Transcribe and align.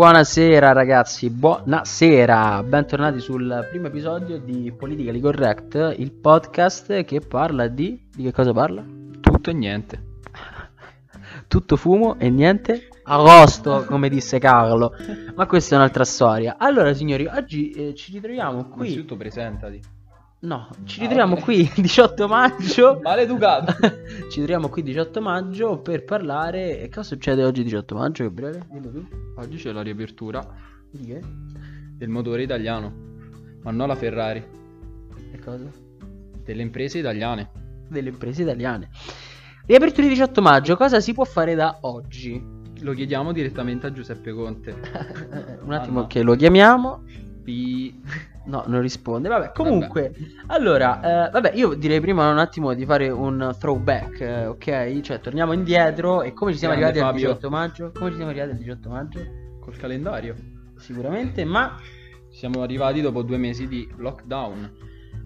Buonasera 0.00 0.72
ragazzi, 0.72 1.28
buonasera, 1.28 2.62
bentornati 2.62 3.20
sul 3.20 3.66
primo 3.68 3.88
episodio 3.88 4.38
di 4.38 4.72
Politically 4.72 5.20
Correct, 5.20 5.94
il 5.98 6.10
podcast 6.12 7.04
che 7.04 7.20
parla 7.20 7.68
di... 7.68 8.08
di 8.10 8.22
che 8.22 8.32
cosa 8.32 8.50
parla? 8.50 8.82
Tutto 9.20 9.50
e 9.50 9.52
niente. 9.52 10.02
Tutto 11.46 11.76
fumo 11.76 12.18
e 12.18 12.30
niente 12.30 12.88
agosto, 13.02 13.84
come 13.86 14.08
disse 14.08 14.38
Carlo, 14.38 14.94
ma 15.34 15.44
questa 15.44 15.74
è 15.74 15.78
un'altra 15.78 16.04
storia. 16.04 16.56
Allora 16.56 16.94
signori, 16.94 17.26
oggi 17.26 17.70
eh, 17.72 17.94
ci 17.94 18.12
ritroviamo 18.12 18.68
qui... 18.70 18.86
Innanzitutto 18.86 19.18
presentati. 19.18 19.99
No, 20.42 20.68
ci 20.84 20.98
Ah, 21.00 21.02
ritroviamo 21.02 21.34
ok. 21.34 21.42
qui 21.42 21.60
il 21.60 21.70
18 21.82 22.26
maggio. 22.26 22.98
Maleducato. 23.04 23.72
ci 24.30 24.40
ritroviamo 24.40 24.68
qui 24.70 24.80
il 24.80 24.86
18 24.88 25.20
maggio 25.20 25.78
per 25.80 26.04
parlare... 26.04 26.80
E 26.80 26.88
cosa 26.88 27.02
succede 27.08 27.44
oggi 27.44 27.62
18 27.62 27.94
maggio? 27.94 28.24
Che 28.24 28.30
breve? 28.30 28.66
Dillo 28.70 28.90
tu. 28.90 29.06
Oggi 29.36 29.56
c'è 29.58 29.70
la 29.72 29.82
riapertura 29.82 30.42
Di 30.90 31.04
che? 31.04 31.20
del 31.94 32.08
motore 32.08 32.42
italiano, 32.42 32.90
ma 33.62 33.70
non 33.70 33.86
la 33.88 33.94
Ferrari, 33.94 34.42
E 35.32 35.38
cosa? 35.40 35.70
delle 36.42 36.62
imprese 36.62 36.98
italiane. 36.98 37.50
delle 37.88 38.08
imprese 38.08 38.40
italiane. 38.42 38.88
Riapertura 39.66 40.04
il 40.06 40.12
18 40.12 40.40
maggio, 40.40 40.74
cosa 40.76 41.00
si 41.00 41.12
può 41.12 41.24
fare 41.24 41.54
da 41.54 41.78
oggi? 41.82 42.42
Lo 42.80 42.94
chiediamo 42.94 43.32
direttamente 43.32 43.86
a 43.88 43.92
Giuseppe 43.92 44.32
Conte. 44.32 44.70
Un 45.62 45.72
attimo 45.74 45.98
Ah, 45.98 46.02
no. 46.02 46.06
che 46.06 46.22
lo 46.22 46.34
chiamiamo. 46.34 47.02
Pi- 47.44 48.00
No, 48.44 48.64
non 48.66 48.80
risponde. 48.80 49.28
Vabbè, 49.28 49.52
comunque, 49.52 50.12
allora, 50.46 51.26
eh, 51.26 51.30
vabbè, 51.30 51.52
io 51.54 51.74
direi 51.74 52.00
prima 52.00 52.30
un 52.30 52.38
attimo 52.38 52.72
di 52.74 52.84
fare 52.86 53.08
un 53.10 53.54
throwback, 53.58 54.20
eh, 54.20 54.46
ok? 54.46 55.00
Cioè, 55.00 55.20
torniamo 55.20 55.52
indietro 55.52 56.22
e 56.22 56.32
come 56.32 56.52
ci 56.52 56.58
siamo 56.58 56.74
Grande 56.74 57.00
arrivati 57.00 57.24
al 57.24 57.30
Fabio. 57.30 57.48
18 57.48 57.50
maggio? 57.50 57.92
Come 57.92 58.10
ci 58.10 58.16
siamo 58.16 58.30
arrivati 58.30 58.50
al 58.52 58.56
18 58.58 58.88
maggio? 58.88 59.20
Col 59.60 59.76
calendario. 59.76 60.34
Sicuramente, 60.76 61.44
ma 61.44 61.76
Siamo 62.30 62.62
arrivati 62.62 63.00
dopo 63.00 63.22
due 63.22 63.36
mesi 63.38 63.66
di 63.66 63.88
lockdown. 63.96 64.72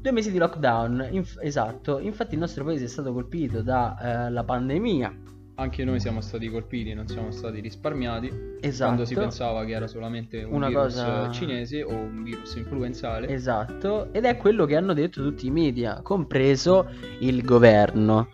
due 0.00 0.12
mesi 0.12 0.32
di 0.32 0.38
lockdown, 0.38 1.08
inf- 1.10 1.38
esatto. 1.42 1.98
Infatti 1.98 2.32
il 2.34 2.40
nostro 2.40 2.64
paese 2.64 2.86
è 2.86 2.88
stato 2.88 3.12
colpito 3.12 3.62
dalla 3.62 4.42
pandemia. 4.44 5.14
Anche 5.56 5.84
noi 5.84 6.00
siamo 6.00 6.20
stati 6.20 6.48
colpiti, 6.50 6.94
non 6.94 7.06
siamo 7.06 7.30
stati 7.30 7.60
risparmiati. 7.60 8.28
Esatto. 8.60 8.84
Quando 8.86 9.04
si 9.04 9.14
pensava 9.14 9.64
che 9.64 9.72
era 9.72 9.86
solamente 9.86 10.42
un 10.42 10.54
Una 10.54 10.66
virus 10.66 10.94
cosa- 10.94 11.30
cinese 11.30 11.82
o 11.84 11.92
un 11.94 12.24
virus 12.24 12.56
influenzale. 12.56 13.28
Esatto, 13.28 14.12
ed 14.12 14.24
è 14.24 14.36
quello 14.36 14.64
che 14.66 14.74
hanno 14.74 14.94
detto 14.94 15.22
tutti 15.22 15.46
i 15.46 15.50
media, 15.52 16.00
compreso 16.02 16.88
il 17.20 17.44
governo. 17.44 18.30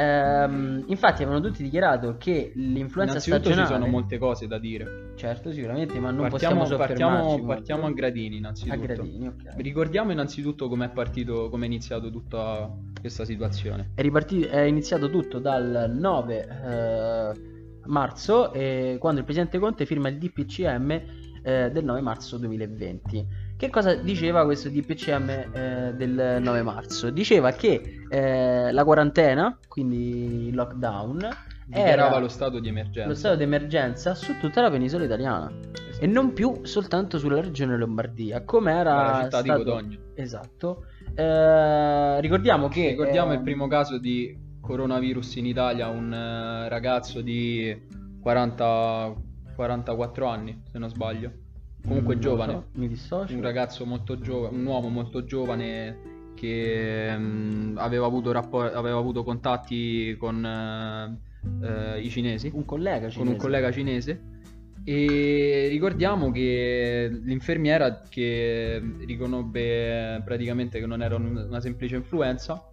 Ehm, 0.00 0.84
infatti 0.86 1.22
avevano 1.22 1.44
tutti 1.44 1.62
dichiarato 1.62 2.16
che 2.16 2.52
l'influenza 2.54 3.12
Innanzitutto 3.14 3.42
ci 3.42 3.52
stagionale 3.52 3.74
sono 3.74 3.86
molte 3.90 4.18
cose 4.18 4.46
da 4.46 4.58
dire. 4.58 5.12
Certo, 5.16 5.52
sicuramente, 5.52 5.98
ma 6.00 6.10
non 6.10 6.28
Partiamo, 6.28 6.60
possiamo 6.60 6.78
partiamo, 6.78 7.44
partiamo 7.44 7.86
a 7.86 7.92
gradini 7.92 8.36
innanzitutto. 8.38 8.74
a 8.74 8.78
gradini, 8.78 9.26
ok. 9.26 9.42
Ricordiamo 9.56 10.12
innanzitutto 10.12 10.68
com'è 10.68 10.88
partito, 10.88 11.50
come 11.50 11.64
è 11.64 11.66
iniziato 11.66 12.10
tutta 12.10 12.74
questa 12.98 13.24
situazione. 13.26 13.90
È, 13.94 14.00
ripartito, 14.00 14.48
è 14.48 14.62
iniziato 14.62 15.10
tutto 15.10 15.38
dal 15.38 15.92
9 15.94 16.48
eh, 16.64 17.40
marzo, 17.84 18.52
eh, 18.54 18.96
quando 18.98 19.20
il 19.20 19.26
presidente 19.26 19.58
Conte 19.58 19.84
firma 19.84 20.08
il 20.08 20.16
DPCM 20.16 20.90
eh, 21.42 21.70
del 21.70 21.84
9 21.84 22.00
marzo 22.00 22.38
2020. 22.38 23.48
Che 23.60 23.68
cosa 23.68 23.94
diceva 23.94 24.46
questo 24.46 24.70
DPCM 24.70 25.28
eh, 25.28 25.92
del 25.94 26.38
9 26.40 26.62
marzo? 26.62 27.10
Diceva 27.10 27.52
che 27.52 28.06
eh, 28.08 28.72
la 28.72 28.84
quarantena, 28.84 29.58
quindi 29.68 30.46
il 30.48 30.54
lockdown, 30.54 31.28
era 31.68 32.18
lo 32.18 32.28
stato 32.28 32.58
di 32.58 32.68
emergenza. 32.68 33.06
lo 33.06 33.14
stato 33.14 33.36
di 33.36 33.42
emergenza 33.42 34.14
su 34.14 34.38
tutta 34.38 34.62
la 34.62 34.70
penisola 34.70 35.04
italiana 35.04 35.52
e 36.00 36.06
non 36.06 36.32
più 36.32 36.60
soltanto 36.62 37.18
sulla 37.18 37.42
regione 37.42 37.76
Lombardia, 37.76 38.44
come 38.44 38.72
era 38.72 38.94
la 38.94 39.22
città 39.24 39.40
stato... 39.40 39.42
di 39.42 39.64
Codogno. 39.64 39.98
Esatto. 40.14 40.86
Eh, 41.14 42.20
ricordiamo 42.22 42.68
che 42.68 42.88
Ricordiamo 42.88 43.32
eh, 43.32 43.34
il 43.34 43.42
primo 43.42 43.66
caso 43.66 43.98
di 43.98 44.38
coronavirus 44.58 45.36
in 45.36 45.44
Italia, 45.44 45.88
un 45.88 46.10
eh, 46.10 46.66
ragazzo 46.70 47.20
di 47.20 47.78
40, 48.22 49.14
44 49.54 50.26
anni, 50.26 50.62
se 50.64 50.78
non 50.78 50.88
sbaglio. 50.88 51.48
Comunque 51.86 52.14
lo 52.14 52.20
giovane. 52.20 52.52
so, 52.52 52.64
mi 52.72 52.88
dissocio. 52.88 53.34
un 53.34 53.42
ragazzo 53.42 53.84
molto 53.86 54.18
giovane, 54.20 54.56
un 54.56 54.64
uomo 54.66 54.88
molto 54.88 55.24
giovane 55.24 56.18
che 56.34 57.14
mm, 57.16 57.76
aveva, 57.78 58.06
avuto 58.06 58.32
rappor- 58.32 58.72
aveva 58.74 58.98
avuto 58.98 59.22
contatti 59.24 60.16
con 60.18 60.44
eh, 61.62 62.00
i 62.00 62.08
cinesi, 62.08 62.50
Un 62.54 62.64
collega 62.64 63.00
con 63.02 63.10
cinese. 63.10 63.30
un 63.32 63.36
collega 63.36 63.70
cinese. 63.72 64.20
E 64.84 65.66
ricordiamo 65.68 66.30
che 66.30 67.10
l'infermiera 67.24 68.02
che 68.08 68.80
riconobbe 69.04 70.22
praticamente 70.24 70.78
che 70.80 70.86
non 70.86 71.02
era 71.02 71.16
un- 71.16 71.44
una 71.48 71.60
semplice 71.60 71.96
influenza, 71.96 72.64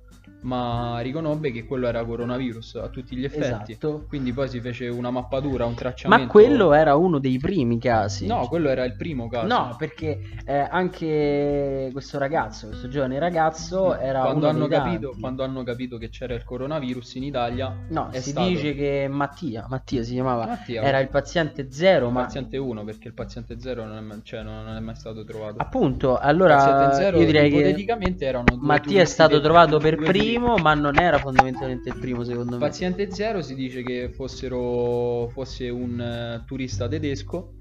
ma 0.41 0.99
riconobbe 0.99 1.51
che 1.51 1.65
quello 1.65 1.87
era 1.87 2.03
coronavirus 2.05 2.75
a 2.75 2.87
tutti 2.89 3.15
gli 3.15 3.23
effetti. 3.23 3.71
Esatto. 3.73 4.05
Quindi 4.07 4.31
poi 4.33 4.47
si 4.49 4.59
fece 4.61 4.87
una 4.87 5.09
mappatura, 5.09 5.65
un 5.65 5.73
tracciamento. 5.75 6.25
Ma 6.25 6.31
quello 6.31 6.73
era 6.73 6.95
uno 6.95 7.19
dei 7.19 7.37
primi 7.37 7.79
casi. 7.79 8.25
No, 8.27 8.47
quello 8.47 8.69
era 8.69 8.83
il 8.85 8.95
primo 8.95 9.27
caso. 9.29 9.47
No, 9.47 9.75
perché 9.77 10.19
eh, 10.45 10.67
anche 10.69 11.89
questo 11.91 12.17
ragazzo, 12.17 12.67
questo 12.67 12.87
giovane 12.87 13.19
ragazzo 13.19 13.97
era 13.97 14.21
quando 14.21 14.47
hanno, 14.47 14.67
capito, 14.67 15.07
tanti. 15.07 15.19
quando 15.21 15.43
hanno 15.43 15.63
capito 15.63 15.97
che 15.97 16.09
c'era 16.09 16.33
il 16.33 16.43
coronavirus 16.43 17.15
in 17.15 17.23
Italia, 17.23 17.75
No, 17.89 18.09
si 18.13 18.29
stato- 18.29 18.47
dice 18.47 18.73
che 18.75 19.07
Mattia, 19.09 19.65
Mattia 19.69 20.03
si 20.03 20.13
chiamava, 20.13 20.45
Mattia, 20.45 20.81
era 20.81 20.99
il 20.99 21.09
paziente 21.09 21.71
zero, 21.71 22.07
il 22.07 22.13
ma 22.13 22.21
paziente 22.23 22.57
1 22.57 22.83
perché 22.83 23.07
il 23.07 23.13
paziente 23.13 23.59
0 23.59 23.85
non, 23.85 23.97
è 23.97 24.01
mai- 24.01 24.21
cioè, 24.23 24.43
non- 24.43 24.67
è 24.75 24.79
mai 24.79 24.95
stato 24.95 25.23
trovato. 25.23 25.55
appunto, 25.57 26.17
allora 26.17 26.93
0 26.93 27.19
io 27.19 27.25
direi 27.25 27.49
che 27.49 27.57
ipoteticamente 27.57 28.25
erano 28.25 28.55
due 28.55 28.57
Mattia 28.65 29.01
è 29.01 29.05
stato 29.05 29.39
trovato 29.41 29.79
per 29.79 29.95
due 29.95 30.05
primo, 30.29 30.57
ma 30.57 30.73
non 30.73 30.97
era 30.97 31.19
fondamentalmente 31.19 31.89
il 31.89 31.97
primo 31.99 32.23
secondo 32.23 32.53
me. 32.53 32.59
paziente 32.59 33.11
0 33.11 33.41
si 33.41 33.55
dice 33.55 33.83
che 33.83 34.09
fossero, 34.13 35.29
fosse 35.29 35.69
un 35.69 35.99
eh, 35.99 36.43
turista 36.45 36.87
tedesco 36.87 37.53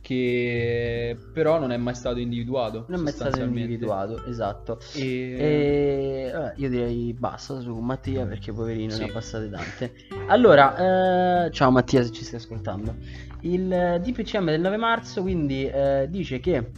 che 0.00 1.16
però 1.32 1.60
non 1.60 1.70
è 1.70 1.76
mai 1.76 1.94
stato 1.94 2.18
individuato. 2.18 2.86
Non 2.88 2.98
è 3.00 3.02
mai 3.04 3.12
stato 3.12 3.40
individuato, 3.40 4.24
esatto. 4.24 4.78
E... 4.94 5.36
E 5.38 6.30
vabbè, 6.32 6.52
io 6.56 6.68
direi 6.68 7.12
basta 7.16 7.60
su 7.60 7.72
Mattia 7.78 8.26
perché 8.26 8.52
poverino 8.52 8.90
Sì. 8.90 9.04
ne 9.04 9.08
ha 9.08 9.12
passate 9.12 9.48
tante. 9.48 9.92
Allora, 10.26 11.44
eh, 11.46 11.50
ciao 11.52 11.70
Mattia 11.70 12.02
se 12.02 12.10
ci 12.10 12.24
stai 12.24 12.40
ascoltando. 12.40 12.96
Il 13.42 14.00
DPCM 14.02 14.46
del 14.46 14.60
9 14.60 14.76
marzo 14.76 15.22
quindi 15.22 15.66
eh, 15.66 16.06
dice 16.10 16.40
che 16.40 16.70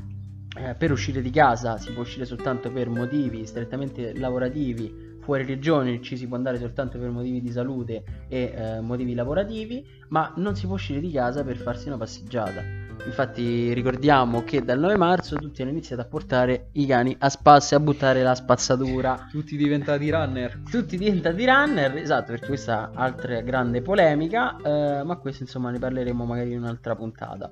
eh, 0.56 0.75
per 0.75 0.93
uscire 0.93 1.23
di 1.23 1.31
casa 1.31 1.79
si 1.79 1.93
può 1.93 2.03
uscire 2.03 2.27
soltanto 2.27 2.71
per 2.71 2.91
motivi 2.91 3.47
strettamente 3.47 4.15
lavorativi. 4.17 5.04
Fuori 5.25 5.45
regione 5.45 6.03
ci 6.03 6.19
si 6.19 6.27
può 6.29 6.37
andare 6.37 6.59
soltanto 6.59 6.99
per 6.99 7.09
motivi 7.09 7.41
di 7.41 7.51
salute 7.51 8.05
e 8.29 8.55
eh, 8.55 8.81
motivi 8.81 9.15
lavorativi, 9.15 9.83
ma 10.09 10.33
non 10.37 10.55
si 10.55 10.67
può 10.67 10.75
uscire 10.75 11.01
di 11.01 11.11
casa 11.11 11.43
per 11.43 11.57
farsi 11.57 11.89
una 11.89 11.97
passeggiata. 11.97 12.62
Infatti 13.07 13.73
ricordiamo 13.73 14.45
che 14.45 14.62
dal 14.62 14.79
9 14.79 14.97
marzo 14.97 15.37
tutti 15.37 15.62
hanno 15.62 15.71
iniziato 15.71 16.03
a 16.03 16.05
portare 16.07 16.69
i 16.73 16.87
cani 16.87 17.15
a 17.19 17.29
spasso 17.29 17.75
e 17.75 17.77
a 17.79 17.81
buttare 17.81 18.23
la 18.23 18.35
spazzatura. 18.35 19.27
Tutti 19.33 19.57
diventati 19.57 20.11
runner. 20.11 20.61
Tutti 20.71 20.97
diventati 20.97 21.45
runner, 21.45 21.97
esatto, 21.97 22.33
perché 22.33 22.47
questa 22.47 22.91
è 22.91 22.93
altra 22.95 23.41
grande 23.41 23.83
polemica, 23.83 24.56
eh, 24.56 25.03
ma 25.05 25.17
questo 25.17 25.43
insomma 25.43 25.71
ne 25.71 25.79
parleremo 25.79 26.25
magari 26.25 26.53
in 26.53 26.59
un'altra 26.59 26.95
puntata. 26.95 27.51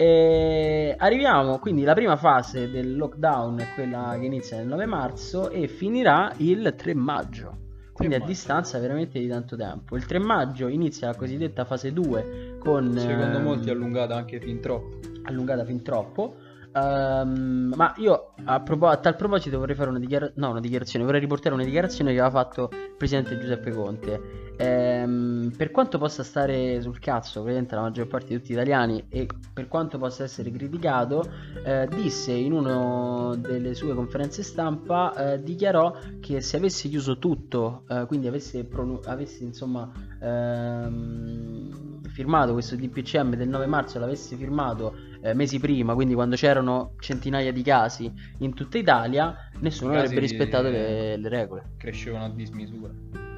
E 0.00 0.94
arriviamo 0.96 1.58
quindi 1.58 1.82
la 1.82 1.92
prima 1.92 2.16
fase 2.16 2.70
del 2.70 2.96
lockdown 2.96 3.58
è 3.58 3.66
quella 3.74 4.16
che 4.18 4.24
inizia 4.24 4.58
il 4.58 4.66
9 4.66 4.86
marzo 4.86 5.50
e 5.50 5.68
finirà 5.68 6.32
il 6.38 6.72
3 6.74 6.94
maggio. 6.94 7.58
Quindi 7.92 8.14
a 8.14 8.18
maggio. 8.20 8.30
distanza 8.30 8.78
veramente 8.78 9.18
di 9.18 9.28
tanto 9.28 9.56
tempo. 9.56 9.96
Il 9.96 10.06
3 10.06 10.18
maggio 10.18 10.68
inizia 10.68 11.08
la 11.08 11.14
cosiddetta 11.16 11.66
fase 11.66 11.92
2 11.92 12.56
con 12.60 12.96
Secondo 12.96 13.36
ehm, 13.36 13.42
molti 13.42 13.68
allungata 13.68 14.16
anche 14.16 14.40
fin 14.40 14.58
troppo. 14.60 15.00
allungata 15.24 15.66
fin 15.66 15.82
troppo. 15.82 16.34
Ehm, 16.74 17.74
ma 17.76 17.92
io 17.98 18.32
a, 18.44 18.58
propo- 18.60 18.86
a 18.86 18.96
tal 18.96 19.16
proposito 19.16 19.58
vorrei 19.58 19.74
fare 19.76 19.90
una, 19.90 19.98
dichiara- 19.98 20.32
no, 20.36 20.48
una 20.48 20.60
dichiarazione, 20.60 21.04
vorrei 21.04 21.20
riportare 21.20 21.54
una 21.54 21.64
dichiarazione 21.64 22.14
che 22.14 22.20
aveva 22.20 22.40
fatto 22.42 22.70
il 22.72 22.94
presidente 22.96 23.38
Giuseppe 23.38 23.70
Conte. 23.70 24.20
Ehm, 24.60 25.52
per 25.56 25.70
quanto 25.70 25.96
possa 25.96 26.22
stare 26.22 26.82
sul 26.82 26.98
cazzo, 26.98 27.40
praticamente 27.40 27.74
la 27.74 27.80
maggior 27.80 28.06
parte 28.06 28.28
di 28.28 28.36
tutti 28.36 28.50
gli 28.50 28.56
italiani, 28.56 29.06
e 29.08 29.26
per 29.54 29.68
quanto 29.68 29.96
possa 29.96 30.24
essere 30.24 30.50
criticato, 30.50 31.26
eh, 31.64 31.88
disse 31.88 32.32
in 32.32 32.52
una 32.52 33.34
delle 33.36 33.74
sue 33.74 33.94
conferenze 33.94 34.42
stampa, 34.42 35.32
eh, 35.32 35.42
dichiarò 35.42 35.96
che 36.20 36.42
se 36.42 36.58
avesse 36.58 36.90
chiuso 36.90 37.18
tutto, 37.18 37.84
eh, 37.88 38.04
quindi 38.06 38.26
avesse, 38.26 38.64
pronu- 38.64 39.06
avesse 39.06 39.44
insomma 39.44 39.90
ehm, 40.20 42.02
firmato 42.08 42.52
questo 42.52 42.76
DPCM 42.76 43.36
del 43.36 43.48
9 43.48 43.64
marzo, 43.64 43.98
l'avesse 43.98 44.36
firmato 44.36 44.94
eh, 45.22 45.32
mesi 45.32 45.58
prima, 45.58 45.94
quindi 45.94 46.12
quando 46.12 46.36
c'erano 46.36 46.92
centinaia 46.98 47.50
di 47.50 47.62
casi 47.62 48.12
in 48.38 48.52
tutta 48.52 48.76
Italia, 48.76 49.34
nessuno 49.60 49.94
avrebbe 49.94 50.20
rispettato 50.20 50.68
le, 50.68 51.16
le 51.16 51.28
regole. 51.30 51.62
Crescevano 51.78 52.26
a 52.26 52.28
dismisura. 52.28 53.29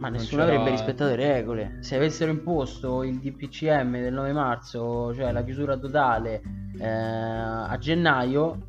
Ma 0.00 0.08
nessuno 0.08 0.42
avrebbe 0.42 0.70
rispettato 0.70 1.14
le 1.14 1.16
regole. 1.16 1.76
Se 1.80 1.94
avessero 1.94 2.30
imposto 2.30 3.02
il 3.02 3.18
DPCM 3.18 4.00
del 4.00 4.14
9 4.14 4.32
marzo, 4.32 5.14
cioè 5.14 5.30
la 5.30 5.44
chiusura 5.44 5.76
totale 5.76 6.40
eh, 6.78 6.88
a 6.88 7.76
gennaio, 7.78 8.68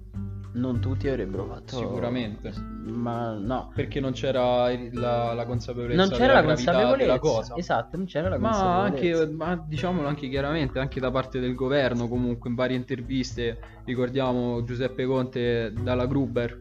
non 0.53 0.81
tutti 0.81 1.07
avrebbero 1.07 1.45
fatto. 1.45 1.77
Sicuramente. 1.77 2.51
Ma 2.83 3.31
no. 3.31 3.71
Perché 3.73 4.01
non 4.01 4.11
c'era 4.11 4.67
la, 4.91 5.33
la 5.33 5.45
consapevolezza 5.45 6.01
Non 6.01 6.09
c'era 6.11 6.33
la 6.33 6.43
consapevolezza. 6.43 7.19
cosa. 7.19 7.55
Esatto, 7.55 7.95
non 7.95 8.05
c'era 8.07 8.27
la 8.27 8.37
Ma 8.37 8.49
consapevolezza. 8.49 9.23
anche, 9.23 9.33
ma 9.33 9.63
diciamolo 9.65 10.07
anche 10.09 10.27
chiaramente, 10.27 10.79
anche 10.79 10.99
da 10.99 11.11
parte 11.11 11.39
del 11.39 11.55
governo, 11.55 12.09
comunque 12.09 12.49
in 12.49 12.55
varie 12.55 12.75
interviste, 12.75 13.57
ricordiamo 13.85 14.61
Giuseppe 14.65 15.05
Conte 15.05 15.71
dalla 15.81 16.05
Gruber, 16.05 16.59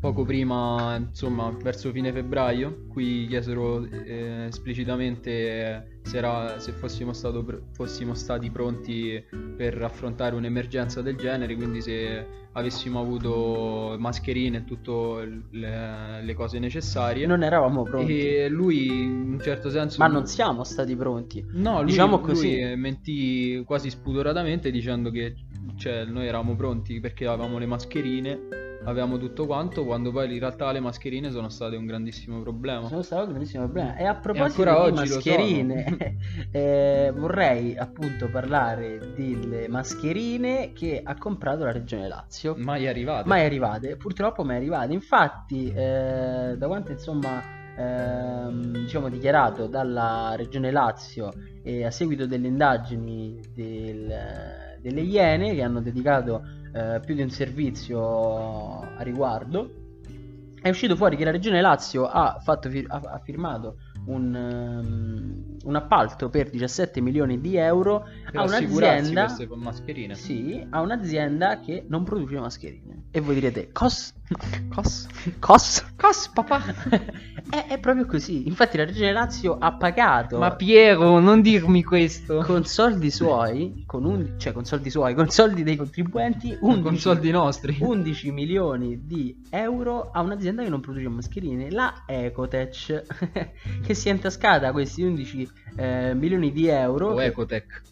poco 0.00 0.24
prima, 0.24 0.96
insomma, 0.96 1.50
verso 1.62 1.90
fine 1.92 2.10
febbraio, 2.12 2.86
qui 2.88 3.26
chiesero 3.28 3.84
eh, 3.84 4.46
esplicitamente 4.48 5.98
se, 6.02 6.16
era- 6.16 6.58
se 6.58 6.72
fossimo, 6.72 7.12
stato 7.12 7.44
fossimo 7.72 8.14
stati 8.14 8.50
pronti 8.50 9.22
per 9.56 9.82
affrontare 9.82 10.34
un'emergenza 10.34 11.02
del 11.02 11.16
genere, 11.16 11.54
quindi 11.54 11.82
se 11.82 12.38
avessimo 12.52 12.98
avuto 13.00 13.94
mascherine 13.98 14.58
e 14.58 14.64
tutte 14.64 15.44
le, 15.50 16.22
le 16.22 16.34
cose 16.34 16.58
necessarie. 16.58 17.26
Non 17.26 17.42
eravamo 17.42 17.82
pronti. 17.82 18.18
E 18.18 18.48
lui 18.48 18.86
in 18.88 19.32
un 19.32 19.40
certo 19.40 19.68
senso 19.70 19.98
Ma 19.98 20.06
non 20.08 20.26
siamo 20.26 20.64
stati 20.64 20.96
pronti. 20.96 21.44
No, 21.52 21.76
lui, 21.82 21.90
Diciamo 21.90 22.16
lui 22.16 22.24
così. 22.26 22.72
mentì 22.74 23.62
quasi 23.66 23.90
spudoratamente 23.90 24.70
dicendo 24.70 25.10
che 25.10 25.34
cioè, 25.76 26.04
noi 26.06 26.26
eravamo 26.26 26.56
pronti 26.56 27.00
perché 27.00 27.26
avevamo 27.26 27.58
le 27.58 27.66
mascherine, 27.66 28.38
avevamo 28.84 29.18
tutto 29.18 29.46
quanto, 29.46 29.84
quando 29.84 30.10
poi 30.10 30.32
in 30.32 30.38
realtà 30.38 30.70
le 30.72 30.80
mascherine 30.80 31.30
sono 31.30 31.48
state 31.48 31.76
un 31.76 31.86
grandissimo 31.86 32.40
problema. 32.40 32.88
Sono 32.88 33.02
stato 33.02 33.24
un 33.24 33.30
grandissimo 33.30 33.64
problema. 33.64 33.96
E 33.96 34.04
a 34.04 34.14
proposito 34.14 34.62
ancora 34.62 34.90
di 34.90 34.96
mascherine, 34.96 36.16
eh, 36.50 37.12
vorrei 37.14 37.76
appunto 37.76 38.28
parlare 38.28 39.12
delle 39.14 39.68
mascherine 39.68 40.72
che 40.72 41.00
ha 41.02 41.16
comprato 41.16 41.64
la 41.64 41.72
Regione 41.72 42.08
Lazio. 42.08 42.54
Mai 42.56 42.86
arrivate. 42.88 43.28
Mai 43.28 43.44
arrivate, 43.44 43.96
purtroppo 43.96 44.44
mai 44.44 44.56
arrivate. 44.56 44.92
Infatti, 44.92 45.72
eh, 45.72 46.54
da 46.56 46.66
quanto 46.66 46.92
insomma 46.92 47.58
ehm, 47.76 48.72
diciamo 48.72 49.08
dichiarato 49.08 49.66
dalla 49.66 50.34
Regione 50.36 50.70
Lazio 50.70 51.32
e 51.62 51.84
a 51.84 51.90
seguito 51.90 52.26
delle 52.26 52.48
indagini 52.48 53.40
del- 53.54 54.78
delle 54.80 55.00
Iene 55.02 55.54
che 55.54 55.62
hanno 55.62 55.80
dedicato 55.80 56.42
eh, 56.72 57.00
più 57.04 57.14
di 57.14 57.22
un 57.22 57.30
servizio 57.30 58.80
a 58.80 59.02
riguardo, 59.02 59.74
è 60.62 60.68
uscito 60.68 60.94
fuori 60.94 61.16
che 61.16 61.24
la 61.24 61.30
Regione 61.30 61.60
Lazio 61.60 62.06
ha, 62.06 62.38
fatto 62.42 62.68
fir- 62.68 62.86
ha- 62.90 63.20
firmato 63.24 63.76
un, 64.06 64.34
ehm, 64.34 65.56
un 65.64 65.76
appalto 65.76 66.28
per 66.28 66.50
17 66.50 67.00
milioni 67.00 67.40
di 67.40 67.56
euro 67.56 68.06
per 68.30 68.40
a 68.40 68.42
un'azienda 68.44 69.22
mascherine. 69.56 70.14
sì, 70.14 70.66
a 70.70 70.80
un'azienda 70.80 71.60
che 71.60 71.84
non 71.88 72.04
produce 72.04 72.38
mascherine. 72.38 73.04
E 73.10 73.20
voi 73.20 73.34
direte, 73.34 73.72
cos? 73.72 74.12
Cos? 74.68 75.08
Cos? 75.40 75.84
Cos, 75.96 76.28
papà? 76.28 76.62
è, 77.50 77.66
è 77.68 77.78
proprio 77.80 78.06
così. 78.06 78.46
Infatti 78.46 78.76
la 78.76 78.84
Regione 78.84 79.12
Lazio 79.12 79.58
ha 79.58 79.72
pagato 79.72 80.38
Piero, 80.56 81.18
non 81.18 81.42
dirmi 81.42 81.82
questo. 81.82 82.42
con 82.46 82.64
soldi 82.64 83.10
suoi, 83.10 83.82
con 83.86 84.04
un, 84.04 84.34
cioè 84.38 84.52
con 84.52 84.64
soldi 84.64 84.88
suoi, 84.88 85.14
con 85.14 85.28
soldi 85.30 85.64
dei 85.64 85.74
contribuenti, 85.74 86.56
11, 86.60 86.82
Con 86.82 86.96
soldi 86.98 87.30
nostri. 87.32 87.76
11 87.80 88.30
milioni 88.30 89.04
di 89.04 89.36
euro 89.50 90.10
a 90.12 90.20
un'azienda 90.20 90.62
che 90.62 90.68
non 90.68 90.80
produce 90.80 91.08
mascherine, 91.08 91.70
la 91.70 92.04
Ecotech, 92.06 93.02
che 93.82 93.94
si 93.94 94.08
è 94.08 94.12
intascata 94.12 94.70
questi 94.70 95.02
11 95.02 95.50
eh, 95.76 96.14
milioni 96.14 96.52
di 96.52 96.68
euro. 96.68 97.08
O 97.14 97.22
Ecotech. 97.22 97.82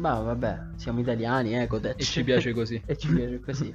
Ma 0.00 0.18
vabbè, 0.18 0.60
siamo 0.76 1.00
italiani, 1.00 1.54
Ecotech. 1.54 2.00
E 2.00 2.04
ci 2.04 2.24
piace 2.24 2.54
così. 2.54 2.80
e 2.86 2.96
ci 2.96 3.12
piace 3.12 3.38
così. 3.40 3.74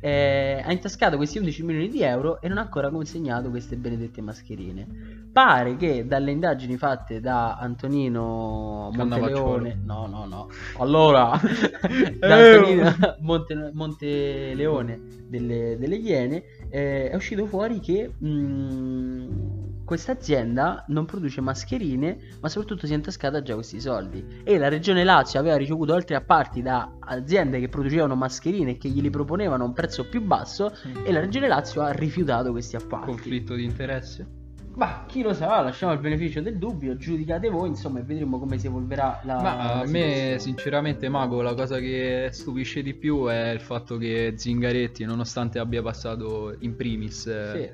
Eh, 0.00 0.62
ha 0.64 0.72
intascato 0.72 1.18
questi 1.18 1.36
11 1.36 1.62
milioni 1.64 1.88
di 1.90 2.00
euro 2.02 2.40
e 2.40 2.48
non 2.48 2.56
ha 2.56 2.62
ancora 2.62 2.88
consegnato 2.88 3.50
queste 3.50 3.76
benedette 3.76 4.22
mascherine. 4.22 4.86
Pare 5.30 5.76
che 5.76 6.06
dalle 6.06 6.30
indagini 6.30 6.78
fatte 6.78 7.20
da 7.20 7.58
Antonino 7.58 8.90
Monteleone, 8.90 9.78
no, 9.84 10.06
no, 10.06 10.24
no, 10.24 10.48
allora 10.78 11.38
da 12.18 12.34
Antonino 12.36 12.94
Monte, 13.20 13.70
Monteleone 13.74 15.00
delle, 15.28 15.76
delle 15.78 15.96
Iene 15.96 16.42
eh, 16.70 17.10
è 17.10 17.14
uscito 17.14 17.44
fuori 17.44 17.80
che 17.80 18.10
mh, 18.16 19.55
questa 19.86 20.12
azienda 20.12 20.84
non 20.88 21.04
produce 21.06 21.40
mascherine, 21.40 22.18
ma 22.40 22.48
soprattutto 22.48 22.86
si 22.86 22.92
è 22.92 22.96
intascata 22.96 23.40
già 23.40 23.54
questi 23.54 23.80
soldi. 23.80 24.42
E 24.42 24.58
la 24.58 24.68
regione 24.68 25.04
Lazio 25.04 25.38
aveva 25.38 25.56
ricevuto 25.56 25.94
altri 25.94 26.16
apparti 26.16 26.60
da 26.60 26.96
aziende 26.98 27.60
che 27.60 27.68
producevano 27.68 28.16
mascherine 28.16 28.72
e 28.72 28.78
che 28.78 28.88
glieli 28.88 29.10
proponevano 29.10 29.62
a 29.62 29.66
un 29.66 29.72
prezzo 29.72 30.08
più 30.08 30.22
basso. 30.22 30.74
E 31.04 31.12
la 31.12 31.20
regione 31.20 31.46
Lazio 31.46 31.82
ha 31.82 31.92
rifiutato 31.92 32.50
questi 32.50 32.74
appalti. 32.74 33.06
Conflitto 33.06 33.54
di 33.54 33.64
interesse. 33.64 34.26
Ma 34.74 35.04
chi 35.06 35.22
lo 35.22 35.32
sa, 35.32 35.62
lasciamo 35.62 35.92
il 35.92 36.00
beneficio 36.00 36.42
del 36.42 36.58
dubbio, 36.58 36.96
giudicate 36.96 37.48
voi, 37.48 37.68
insomma, 37.68 38.00
e 38.00 38.02
vedremo 38.02 38.38
come 38.38 38.58
si 38.58 38.66
evolverà 38.66 39.20
la. 39.24 39.40
Ma 39.40 39.56
la 39.56 39.72
a 39.72 39.84
me 39.84 39.84
situazione. 39.84 40.38
sinceramente 40.40 41.08
Mago 41.08 41.40
la 41.40 41.54
cosa 41.54 41.78
che 41.78 42.28
stupisce 42.32 42.82
di 42.82 42.92
più 42.92 43.26
è 43.26 43.50
il 43.50 43.60
fatto 43.60 43.96
che 43.96 44.34
Zingaretti 44.36 45.04
nonostante 45.04 45.60
abbia 45.60 45.80
passato 45.80 46.56
in 46.58 46.76
primis 46.76 47.26
eh, 47.26 47.72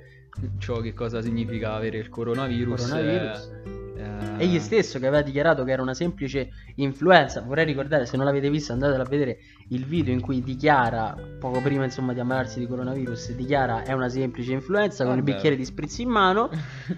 ciò 0.59 0.81
che 0.81 0.93
cosa 0.95 1.21
significa 1.21 1.75
avere 1.75 1.99
il 1.99 2.09
coronavirus, 2.09 2.89
Coronavirus. 2.89 3.51
eh, 3.65 3.81
eh, 4.39 4.45
Egli 4.45 4.59
stesso 4.59 4.99
che 4.99 5.07
aveva 5.07 5.23
dichiarato 5.23 5.63
che 5.65 5.71
era 5.73 5.83
una 5.83 5.95
semplice 5.95 6.51
influenza. 6.77 7.41
Vorrei 7.43 7.65
ricordare, 7.65 8.07
se 8.07 8.17
non 8.17 8.25
l'avete 8.27 8.51
visto, 8.51 8.73
andatelo 8.73 9.03
a 9.03 9.07
vedere 9.07 9.39
il 9.69 9.85
video 9.85 10.13
in 10.13 10.21
cui 10.21 10.43
dichiara, 10.43 11.15
poco 11.39 11.61
prima 11.61 11.85
insomma 11.85 12.13
di 12.13 12.21
ammalarsi 12.21 12.59
di 12.59 12.67
coronavirus, 12.67 13.33
dichiara 13.33 13.83
è 13.85 13.93
una 13.93 14.09
semplice 14.09 14.53
influenza 14.53 15.05
con 15.05 15.15
il 15.17 15.21
Vabbè. 15.21 15.33
bicchiere 15.35 15.57
di 15.57 15.65
spritz 15.65 15.99
in 15.99 16.09
mano. 16.09 16.51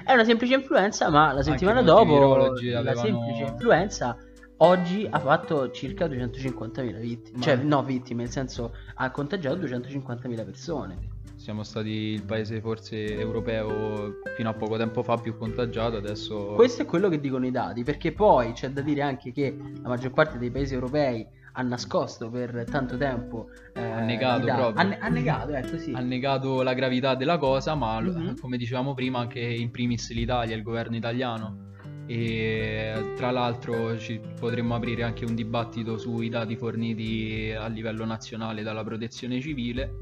È 0.04 0.12
una 0.12 0.24
semplice 0.24 0.54
influenza, 0.54 1.10
ma 1.10 1.32
la 1.32 1.42
settimana 1.42 1.82
dopo 1.82 2.18
la 2.18 2.78
avevano- 2.78 3.00
semplice 3.00 3.42
influenza 3.42 4.16
oggi 4.58 5.06
ha 5.10 5.18
fatto 5.18 5.70
circa 5.72 6.06
250.000 6.06 6.98
vittime. 7.00 7.40
Cioè, 7.40 7.56
no, 7.56 7.82
vittime, 7.82 8.22
nel 8.22 8.30
senso 8.32 8.74
ha 8.94 9.10
contagiato 9.10 9.56
250.000 9.56 10.44
persone. 10.44 11.12
Siamo 11.44 11.62
stati 11.62 11.90
il 11.90 12.22
paese 12.24 12.58
forse 12.62 13.18
europeo 13.18 14.14
fino 14.34 14.48
a 14.48 14.54
poco 14.54 14.78
tempo 14.78 15.02
fa 15.02 15.18
più 15.18 15.36
contagiato, 15.36 15.98
adesso 15.98 16.54
Questo 16.54 16.80
è 16.82 16.84
quello 16.86 17.10
che 17.10 17.20
dicono 17.20 17.44
i 17.44 17.50
dati, 17.50 17.82
perché 17.82 18.12
poi 18.12 18.52
c'è 18.52 18.70
da 18.70 18.80
dire 18.80 19.02
anche 19.02 19.30
che 19.30 19.54
la 19.82 19.88
maggior 19.90 20.12
parte 20.12 20.38
dei 20.38 20.50
paesi 20.50 20.72
europei 20.72 21.26
ha 21.56 21.60
nascosto 21.62 22.30
per 22.30 22.64
tanto 22.70 22.96
tempo. 22.96 23.48
eh, 23.74 23.82
Ha 23.82 24.00
negato 24.00 24.46
dati. 24.46 24.58
proprio. 24.58 24.88
Ha, 24.88 24.96
ha 25.00 25.08
negato, 25.08 25.52
ecco 25.52 25.76
sì. 25.76 25.92
ha 25.92 26.00
negato 26.00 26.62
la 26.62 26.72
gravità 26.72 27.14
della 27.14 27.36
cosa, 27.36 27.74
ma 27.74 28.00
Mhm. 28.00 28.40
come 28.40 28.56
dicevamo 28.56 28.94
prima 28.94 29.18
anche 29.18 29.40
in 29.40 29.70
primis 29.70 30.10
l'Italia, 30.14 30.56
il 30.56 30.62
governo 30.62 30.96
italiano. 30.96 31.72
E 32.06 33.12
tra 33.16 33.30
l'altro 33.30 33.98
ci 33.98 34.18
potremmo 34.40 34.74
aprire 34.74 35.02
anche 35.02 35.26
un 35.26 35.34
dibattito 35.34 35.98
sui 35.98 36.30
dati 36.30 36.56
forniti 36.56 37.52
a 37.54 37.66
livello 37.66 38.04
nazionale 38.06 38.62
dalla 38.62 38.82
protezione 38.82 39.40
civile, 39.40 39.92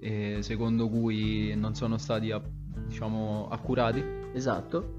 eh, 0.00 0.38
secondo 0.40 0.88
cui 0.88 1.54
non 1.56 1.74
sono 1.74 1.98
stati 1.98 2.32
diciamo 2.86 3.48
accurati 3.50 4.02
Esatto. 4.32 4.94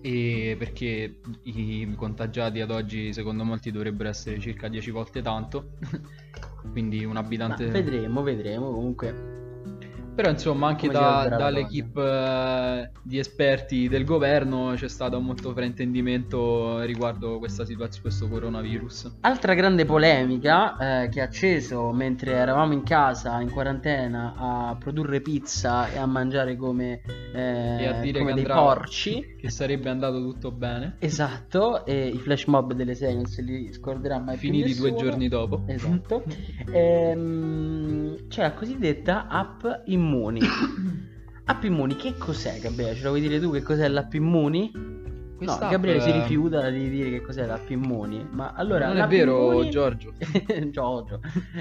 e 0.00 0.56
perché 0.58 1.20
i 1.42 1.92
contagiati 1.96 2.60
ad 2.60 2.70
oggi 2.70 3.12
secondo 3.12 3.44
molti 3.44 3.70
dovrebbero 3.70 4.08
essere 4.08 4.38
circa 4.38 4.68
10 4.68 4.90
volte 4.90 5.22
tanto. 5.22 5.72
Quindi 6.72 7.04
un 7.04 7.12
Ma 7.12 7.20
abitante 7.20 7.66
vedremo, 7.66 8.22
vedremo. 8.22 8.70
Comunque, 8.70 9.31
Però 10.14 10.28
insomma 10.28 10.66
anche 10.68 10.88
da- 10.88 11.26
dall'equipe 11.38 12.02
eh, 12.02 12.90
di 13.02 13.18
esperti 13.18 13.88
del 13.88 14.04
governo 14.04 14.72
c'è 14.76 14.88
stato 14.88 15.18
molto 15.20 15.52
fraintendimento 15.54 16.80
riguardo 16.82 17.38
questa 17.38 17.64
situazione, 17.64 18.02
questo 18.02 18.28
coronavirus. 18.28 19.16
altra 19.20 19.54
grande 19.54 19.86
polemica 19.86 21.04
eh, 21.04 21.08
che 21.08 21.20
ha 21.22 21.24
acceso 21.24 21.92
mentre 21.92 22.32
eravamo 22.32 22.74
in 22.74 22.82
casa 22.82 23.40
in 23.40 23.50
quarantena 23.50 24.34
a 24.36 24.76
produrre 24.78 25.22
pizza 25.22 25.88
e 25.90 25.96
a 25.96 26.04
mangiare 26.04 26.56
come, 26.56 27.00
eh, 27.32 27.82
e 27.82 27.86
a 27.86 28.00
dire 28.00 28.18
come 28.18 28.34
dei 28.34 28.44
porci. 28.44 29.36
che 29.40 29.48
sarebbe 29.50 29.88
andato 29.88 30.20
tutto 30.20 30.52
bene, 30.52 30.96
Esatto, 30.98 31.86
e 31.86 32.08
i 32.08 32.18
flash 32.18 32.44
mob 32.46 32.74
delle 32.74 32.94
serie 32.94 33.14
non 33.14 33.26
se 33.26 33.40
li 33.40 33.72
scorderà 33.72 34.18
mai 34.18 34.36
più 34.36 34.50
finiti 34.50 34.74
due 34.74 34.94
giorni 34.94 35.28
dopo. 35.28 35.62
Esatto. 35.66 36.22
Ehm, 36.72 38.28
c'è 38.28 38.42
la 38.42 38.52
cosiddetta 38.52 39.26
app 39.28 39.64
Immuni. 39.86 40.00
App 41.44 41.64
Immuni, 41.64 41.96
che 41.96 42.16
cos'è, 42.16 42.58
Gabriele? 42.58 42.94
Ce 42.94 43.02
la 43.02 43.08
vuoi 43.10 43.20
dire 43.20 43.40
tu 43.40 43.50
che 43.52 43.62
cos'è 43.62 43.88
l'app 43.88 44.12
Immuni? 44.14 44.92
questa 45.44 45.68
Gabriele 45.68 46.00
si 46.00 46.10
rifiuta 46.10 46.70
di 46.70 46.88
dire 46.88 47.10
che 47.10 47.20
cos'è 47.20 47.46
l'app 47.46 47.68
Immuni. 47.70 48.26
Ma 48.30 48.52
allora, 48.54 48.86
non 48.86 48.98
è 48.98 49.06
vero, 49.06 49.50
Immuni- 49.50 49.70
Giorgio. 49.70 50.12
Giorgio. 50.70 51.20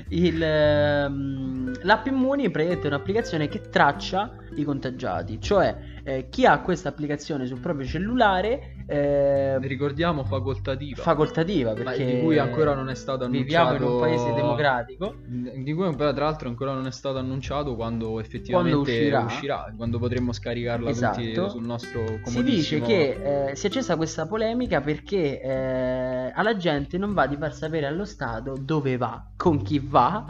Il, 0.09 0.41
ehm, 0.41 1.71
l'app 1.83 2.05
Immuni 2.05 2.49
è 2.49 2.85
un'applicazione 2.85 3.47
che 3.47 3.61
traccia 3.69 4.35
i 4.55 4.63
contagiati, 4.63 5.39
cioè 5.39 5.75
eh, 6.03 6.27
chi 6.29 6.45
ha 6.45 6.59
questa 6.59 6.89
applicazione 6.89 7.45
sul 7.45 7.59
proprio 7.59 7.85
cellulare 7.87 8.70
eh, 8.87 9.57
Ricordiamo 9.59 10.23
facoltativa. 10.23 11.01
facoltativa 11.01 11.73
perché 11.73 12.05
di 12.05 12.21
cui 12.21 12.37
ancora 12.37 12.73
non 12.73 12.89
è 12.89 12.95
stato 12.95 13.27
viviamo 13.27 13.75
in 13.75 13.81
un 13.81 13.87
annunciato- 13.87 13.99
paese 13.99 14.33
democratico. 14.33 15.15
Di 15.25 15.73
cui 15.73 15.95
tra 15.95 16.11
l'altro 16.11 16.49
ancora 16.49 16.73
non 16.73 16.87
è 16.87 16.91
stato 16.91 17.17
annunciato 17.17 17.75
quando 17.75 18.19
effettivamente 18.19 18.77
Quando 19.03 19.25
uscirà. 19.25 19.73
quando 19.75 19.99
potremmo 19.99 20.31
scaricarla 20.33 20.89
Esatto. 20.89 21.49
sul 21.49 21.63
nostro 21.63 22.05
Si 22.25 22.43
dice 22.43 22.79
comodissimo- 22.79 22.85
che 22.85 23.49
eh, 23.51 23.55
si 23.55 23.65
è 23.65 23.69
accesa 23.69 23.95
questa 23.95 24.27
polemica 24.27 24.81
perché 24.81 25.41
eh, 25.41 26.31
alla 26.33 26.55
gente 26.57 26.97
non 26.97 27.13
va 27.13 27.27
di 27.27 27.37
far 27.37 27.53
sapere 27.53 27.85
allo 27.85 28.05
Stato 28.05 28.55
dove 28.59 28.97
va, 28.97 29.23
con 29.37 29.61
chi 29.61 29.79
va 29.79 30.25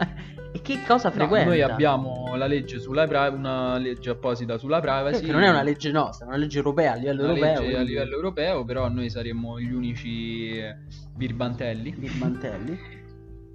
e 0.54 0.60
che 0.60 0.82
cosa 0.86 1.08
No, 1.08 1.14
frequenta. 1.14 1.48
noi 1.48 1.62
abbiamo 1.62 2.34
la 2.36 2.46
legge 2.46 2.78
sulla 2.78 3.06
privacy, 3.06 3.34
una 3.36 3.78
legge 3.78 4.10
apposita 4.10 4.58
sulla 4.58 4.80
privacy. 4.80 5.24
Che 5.24 5.32
non 5.32 5.42
è 5.42 5.48
una 5.48 5.62
legge 5.62 5.90
nostra, 5.90 6.26
è 6.26 6.28
una 6.28 6.36
legge 6.38 6.58
europea 6.58 6.92
a 6.92 6.96
livello 6.96 7.22
una 7.22 7.32
europeo. 7.32 7.60
legge 7.62 7.76
a 7.76 7.82
livello 7.82 8.14
europeo, 8.16 8.64
però 8.64 8.88
noi 8.88 9.08
saremmo 9.10 9.58
gli 9.58 9.72
unici 9.72 10.60
birbantelli 11.14 11.94
Birmantelli. 11.96 12.78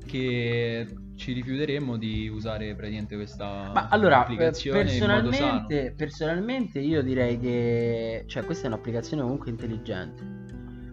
che 0.05 0.87
ci 1.15 1.33
rifiuteremmo 1.33 1.97
di 1.97 2.27
usare 2.29 2.75
praticamente 2.75 3.15
questa 3.15 3.71
Ma 3.73 3.87
allora, 3.89 4.17
eh, 4.17 4.21
applicazione 4.21 4.93
in 4.93 5.05
modo 5.05 5.31
sano. 5.31 5.65
personalmente, 5.65 5.93
personalmente 5.97 6.79
io 6.79 7.01
direi 7.01 7.39
che 7.39 8.23
cioè, 8.27 8.43
questa 8.45 8.65
è 8.65 8.67
un'applicazione 8.67 9.21
comunque 9.23 9.49
intelligente. 9.49 10.45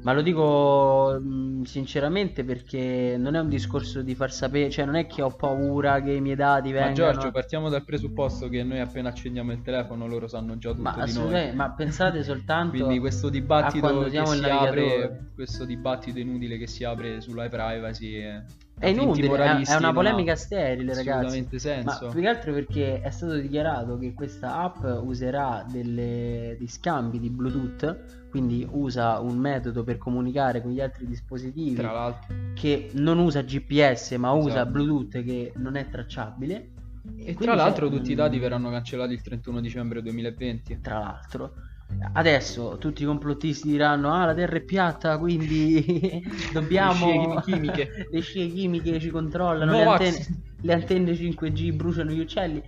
Ma 0.05 0.13
lo 0.13 0.21
dico 0.21 1.19
mh, 1.19 1.63
sinceramente 1.63 2.45
perché 2.45 3.17
non 3.19 3.35
è 3.37 3.41
un 3.41 3.49
discorso 3.49 4.03
di 4.03 4.15
far 4.15 4.31
sapere, 4.31 4.69
cioè 4.69 4.85
non 4.85 4.97
è 4.97 5.07
che 5.07 5.23
ho 5.23 5.31
paura 5.31 6.03
che 6.03 6.13
i 6.13 6.21
miei 6.21 6.37
dati 6.37 6.73
Ma 6.73 6.81
vengano 6.81 7.13
Giorgio, 7.13 7.31
partiamo 7.31 7.71
dal 7.71 7.85
presupposto 7.85 8.51
che 8.51 8.63
noi 8.65 8.81
appena 8.81 9.09
accendiamo 9.09 9.53
il 9.53 9.63
telefono 9.63 10.07
loro 10.07 10.29
sanno 10.29 10.59
già 10.59 10.73
tutto 10.75 10.83
Ma 10.83 11.05
di 11.05 11.13
noi. 11.15 11.55
ma 11.55 11.71
pensate 11.71 12.23
soltanto 12.23 12.77
Quindi 12.77 12.99
questo 12.99 13.31
dibattito 13.31 14.03
che 14.05 14.27
si 14.27 14.45
apre, 14.45 15.31
questo 15.35 15.65
dibattito 15.65 16.19
inutile 16.19 16.59
che 16.59 16.67
si 16.67 16.85
apre 16.85 17.23
sulla 17.23 17.49
privacy 17.49 18.13
è, 18.17 18.45
È 18.76 18.88
inutile, 18.88 19.28
è- 19.28 19.76
una 19.76 19.93
polemica 19.93 20.35
sterile, 20.37 20.95
ragazzi. 20.95 21.09
assolutamente 21.26 21.54
Ma 21.85 21.93
senso. 21.93 22.09
più 22.11 22.21
che 22.21 22.28
altro 22.28 22.52
perché 22.52 23.00
è 23.00 23.11
stato 23.11 23.35
dichiarato 23.37 23.97
che 23.99 24.12
questa 24.12 24.57
app 24.59 24.83
userà 25.02 25.64
delle, 25.71 26.57
dei 26.59 26.69
scambi 26.69 27.19
di 27.21 27.31
Bluetooth, 27.31 28.28
quindi 28.31 28.66
usa 28.69 29.21
un 29.21 29.38
metodo 29.38 29.85
per 29.85 29.97
comunicare 29.97 30.61
con 30.61 30.73
gli 30.73 30.81
altri 30.81 31.07
dispositivi 31.07 31.75
Tra 31.76 31.93
l'altro, 31.93 32.35
che 32.54 32.90
non 32.95 33.19
usa 33.19 33.43
GPS 33.43 34.12
ma 34.19 34.33
usa 34.33 34.49
Esatto. 34.50 34.71
Bluetooth 34.71 35.25
che 35.25 35.52
non 35.57 35.76
è 35.76 35.88
tracciabile. 35.88 36.71
e 37.16 37.23
quindi 37.23 37.45
tra 37.45 37.54
l'altro 37.54 37.88
c'è- 37.88 37.97
tutti 37.97 38.12
i 38.12 38.14
dati 38.14 38.38
verranno 38.38 38.71
cancellati 38.71 39.12
il 39.12 39.21
31 39.23 39.61
dicembre 39.61 40.02
2020. 40.02 40.81
Tra 40.81 40.99
l'altro, 40.99 41.52
adesso 42.13 42.77
tutti 42.79 43.03
i 43.03 43.07
complottisti 43.07 43.69
diranno: 43.69 44.13
Ah, 44.13 44.27
la 44.27 44.35
Terra 44.35 44.57
è 44.57 44.63
piatta, 44.63 45.19
quindi 45.19 46.23
dobbiamo. 46.53 47.35
Le 47.35 47.41
scie 47.41 47.53
chimiche. 47.53 47.91
le 48.11 48.21
scie 48.21 48.47
chimiche 48.49 49.01
ci 49.01 49.11
controllano. 49.11 49.73
No, 49.73 49.79
le, 49.79 49.85
antenne, 49.85 50.27
le 50.61 50.73
antenne 50.73 51.13
5G 51.13 51.73
bruciano 51.73 52.11
gli 52.11 52.21
uccelli. 52.21 52.63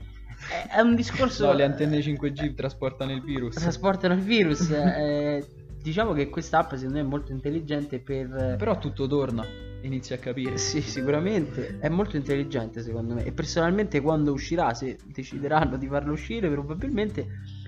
È, 0.71 0.81
un 0.81 0.95
discorso. 0.95 1.47
No, 1.47 1.53
le 1.53 1.65
antenne 1.65 1.99
5G 1.99 2.55
trasportano 2.55 3.13
il 3.13 3.23
virus. 3.23 3.55
trasportano 3.57 4.15
il 4.15 4.21
virus. 4.21 4.71
eh, 4.71 5.45
diciamo 5.83 6.13
che 6.13 6.29
quest'app, 6.29 6.75
secondo 6.75 6.95
me, 6.95 7.01
è 7.01 7.05
molto 7.05 7.33
intelligente 7.33 8.01
per. 8.01 8.57
Però 8.59 8.79
tutto 8.79 9.07
torna, 9.07 9.47
inizi 9.83 10.13
a 10.13 10.19
capire. 10.19 10.59
Sì, 10.59 10.81
sicuramente 10.81 11.79
è 11.79 11.89
molto 11.89 12.17
intelligente 12.17 12.83
secondo 12.83 13.15
me. 13.15 13.25
E 13.25 13.33
personalmente 13.33 14.01
quando 14.01 14.33
uscirà, 14.33 14.75
se 14.75 14.99
decideranno 15.05 15.77
di 15.77 15.87
farlo 15.87 16.13
uscire, 16.13 16.51
probabilmente 16.51 17.27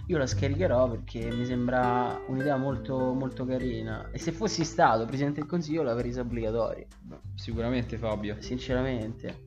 io 0.09 0.19
la 0.19 0.27
scaricherò 0.27 0.89
perché 0.91 1.31
mi 1.31 1.45
sembra 1.45 2.19
un'idea 2.29 2.57
molto, 2.57 3.13
molto 3.13 3.45
carina. 3.45 4.09
E 4.11 4.19
se 4.19 4.33
fossi 4.33 4.65
stato 4.65 5.05
presidente 5.05 5.41
del 5.41 5.49
consiglio 5.49 5.83
l'avrei 5.83 6.07
reso 6.07 6.23
obbligatorio. 6.23 6.87
Sicuramente 7.35 7.97
Fabio. 7.99 8.37
Sinceramente. 8.41 9.47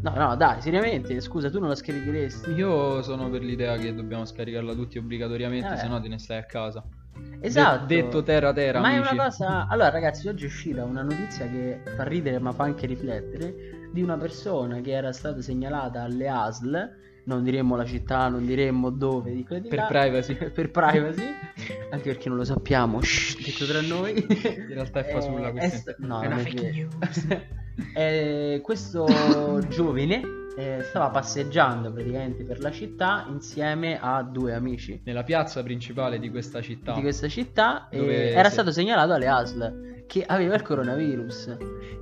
No, 0.00 0.12
no, 0.14 0.36
dai, 0.36 0.60
seriamente, 0.60 1.20
scusa, 1.20 1.50
tu 1.50 1.58
non 1.58 1.68
la 1.68 1.74
scaricheresti? 1.74 2.52
Io 2.52 3.02
sono 3.02 3.28
per 3.30 3.42
l'idea 3.42 3.76
che 3.76 3.94
dobbiamo 3.94 4.24
scaricarla 4.24 4.72
tutti 4.74 4.96
obbligatoriamente, 4.98 5.74
Eh. 5.74 5.76
se 5.76 5.88
no 5.88 6.00
te 6.00 6.08
ne 6.08 6.18
stai 6.18 6.38
a 6.38 6.44
casa. 6.44 6.82
Esatto. 7.40 7.86
De- 7.86 8.02
detto 8.02 8.22
terra 8.22 8.52
terra, 8.52 8.80
Ma 8.80 8.88
amici. 8.88 9.08
è 9.10 9.12
una 9.12 9.24
cosa. 9.24 9.66
Allora, 9.66 9.90
ragazzi, 9.90 10.28
oggi 10.28 10.44
è 10.44 10.46
uscita 10.46 10.84
una 10.84 11.02
notizia 11.02 11.48
che 11.48 11.80
fa 11.96 12.04
ridere, 12.04 12.38
ma 12.38 12.52
fa 12.52 12.64
anche 12.64 12.86
riflettere. 12.86 13.88
Di 13.92 14.02
una 14.02 14.16
persona 14.16 14.80
che 14.80 14.92
era 14.92 15.12
stata 15.12 15.42
segnalata 15.42 16.02
alle 16.02 16.28
ASL. 16.28 16.96
Non 17.28 17.44
diremmo 17.44 17.76
la 17.76 17.84
città, 17.84 18.28
non 18.28 18.46
diremmo 18.46 18.88
dove, 18.90 19.32
di 19.34 19.42
Per 19.44 19.62
là. 19.74 19.84
privacy. 19.86 20.34
per 20.50 20.70
privacy. 20.70 21.22
Anche 21.90 22.12
perché 22.12 22.28
non 22.30 22.38
lo 22.38 22.44
sappiamo. 22.44 23.02
Shh, 23.02 23.42
detto 23.44 23.66
tra 23.66 23.82
noi. 23.82 24.24
In 24.28 24.66
realtà 24.72 25.00
è 25.00 25.12
fasulla 25.12 25.48
Eh, 25.48 25.52
questa. 25.52 25.92
sta- 25.92 25.94
No, 25.98 26.22
È 26.22 26.26
una 26.26 26.36
non 26.36 26.44
è 26.44 26.48
fake 26.48 26.62
vero. 26.62 26.88
news. 26.98 27.26
Eh, 27.94 28.58
questo 28.60 29.06
giovane 29.68 30.20
eh, 30.56 30.78
stava 30.88 31.10
passeggiando 31.10 31.92
praticamente 31.92 32.42
per 32.42 32.58
la 32.58 32.72
città 32.72 33.24
insieme 33.28 34.00
a 34.00 34.20
due 34.24 34.52
amici 34.52 35.00
Nella 35.04 35.22
piazza 35.22 35.62
principale 35.62 36.18
di 36.18 36.28
questa 36.28 36.60
città. 36.60 36.94
di 36.94 37.02
questa 37.02 37.28
città 37.28 37.86
Dove 37.92 38.30
era 38.32 38.48
si- 38.48 38.54
stato 38.54 38.72
segnalato 38.72 39.12
alle 39.12 39.28
ASL 39.28 40.04
che 40.08 40.24
aveva 40.26 40.56
il 40.56 40.62
coronavirus 40.62 41.56